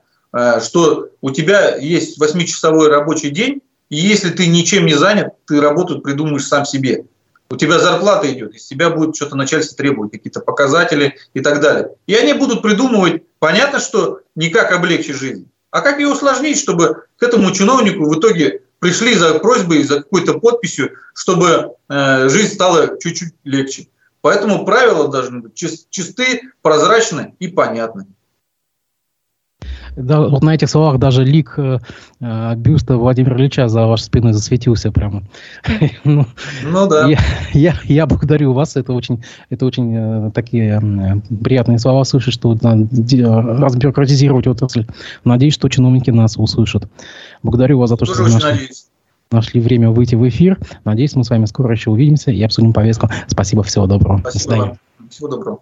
что 0.62 1.10
у 1.22 1.32
тебя 1.32 1.76
есть 1.78 2.22
8-часовой 2.22 2.90
рабочий 2.90 3.30
день, 3.30 3.62
и 3.90 3.98
если 3.98 4.32
ты 4.32 4.48
ничем 4.48 4.86
не 4.86 4.96
занят, 4.96 5.34
ты 5.46 5.62
работу 5.62 6.02
придумаешь 6.02 6.48
сам 6.48 6.66
себе. 6.66 7.06
У 7.50 7.58
тебя 7.58 7.78
зарплата 7.80 8.32
идет, 8.32 8.56
из 8.56 8.66
тебя 8.66 8.90
будет 8.90 9.16
что-то 9.16 9.36
начальство 9.36 9.78
требовать, 9.78 10.12
какие-то 10.12 10.40
показатели 10.40 11.16
и 11.34 11.42
так 11.42 11.62
далее. 11.62 11.92
И 12.08 12.16
они 12.16 12.34
будут 12.34 12.64
придумывать, 12.64 13.24
понятно, 13.40 13.80
что 13.80 14.22
не 14.36 14.50
как 14.50 14.72
облегчить 14.72 15.16
жизнь, 15.16 15.48
а 15.70 15.82
как 15.82 16.00
ее 16.00 16.08
усложнить, 16.08 16.58
чтобы 16.58 17.04
к 17.18 17.24
этому 17.24 17.52
чиновнику 17.52 18.06
в 18.06 18.20
итоге 18.20 18.62
пришли 18.80 19.14
за 19.14 19.40
просьбой, 19.40 19.84
за 19.84 19.98
какой-то 19.98 20.40
подписью, 20.40 20.92
чтобы 21.14 21.74
э, 21.88 22.30
жизнь 22.30 22.54
стала 22.56 23.00
чуть-чуть 23.00 23.34
легче. 23.44 23.88
Поэтому 24.22 24.66
правила 24.66 25.08
должны 25.08 25.42
быть 25.42 25.54
чисты, 25.54 26.42
прозрачны 26.64 27.36
и 27.38 27.48
понятны. 27.48 28.08
Да, 29.96 30.22
вот 30.22 30.44
на 30.44 30.54
этих 30.54 30.70
словах 30.70 31.00
даже 31.00 31.24
лик 31.24 31.54
э, 31.58 31.80
э, 32.20 32.56
бюста 32.56 32.98
Владимира 32.98 33.38
Ильича 33.38 33.68
за 33.68 33.86
вашей 33.86 34.04
спиной 34.04 34.34
засветился 34.34 34.92
прямо. 34.92 35.24
ну, 36.04 36.26
ну 36.64 36.88
да. 36.88 37.08
Я, 37.08 37.20
я, 37.54 37.76
я 37.86 38.06
благодарю 38.06 38.54
вас. 38.54 38.76
Это 38.76 38.94
очень, 38.94 39.24
это 39.50 39.66
очень 39.66 39.96
э, 39.96 40.32
такие 40.32 40.82
э, 40.82 41.36
приятные 41.44 41.80
слова 41.80 42.04
слышать, 42.04 42.34
что 42.34 42.58
надо 42.62 42.88
разбюрократизировать 43.62 44.48
отрасль. 44.48 44.86
Надеюсь, 45.24 45.54
что 45.54 45.70
чиновники 45.70 46.12
нас 46.12 46.38
услышат. 46.38 46.90
Благодарю 47.42 47.80
вас 47.80 47.90
за 47.90 47.98
то, 47.98 48.06
Тоже 48.06 48.16
что 48.16 48.24
вы 48.24 48.32
нашли, 48.32 48.68
нашли 49.32 49.62
время 49.62 49.92
выйти 49.92 50.16
в 50.16 50.28
эфир. 50.28 50.60
Надеюсь, 50.84 51.16
мы 51.16 51.24
с 51.24 51.30
вами 51.30 51.46
скоро 51.46 51.72
еще 51.72 51.92
увидимся 51.92 52.32
и 52.32 52.42
обсудим 52.44 52.74
повестку. 52.74 53.10
Спасибо, 53.28 53.64
всего 53.64 53.88
доброго. 53.88 54.20
Спасибо. 54.20 54.34
До 54.34 54.40
свидания. 54.40 54.80
Всего 55.10 55.28
доброго. 55.30 55.60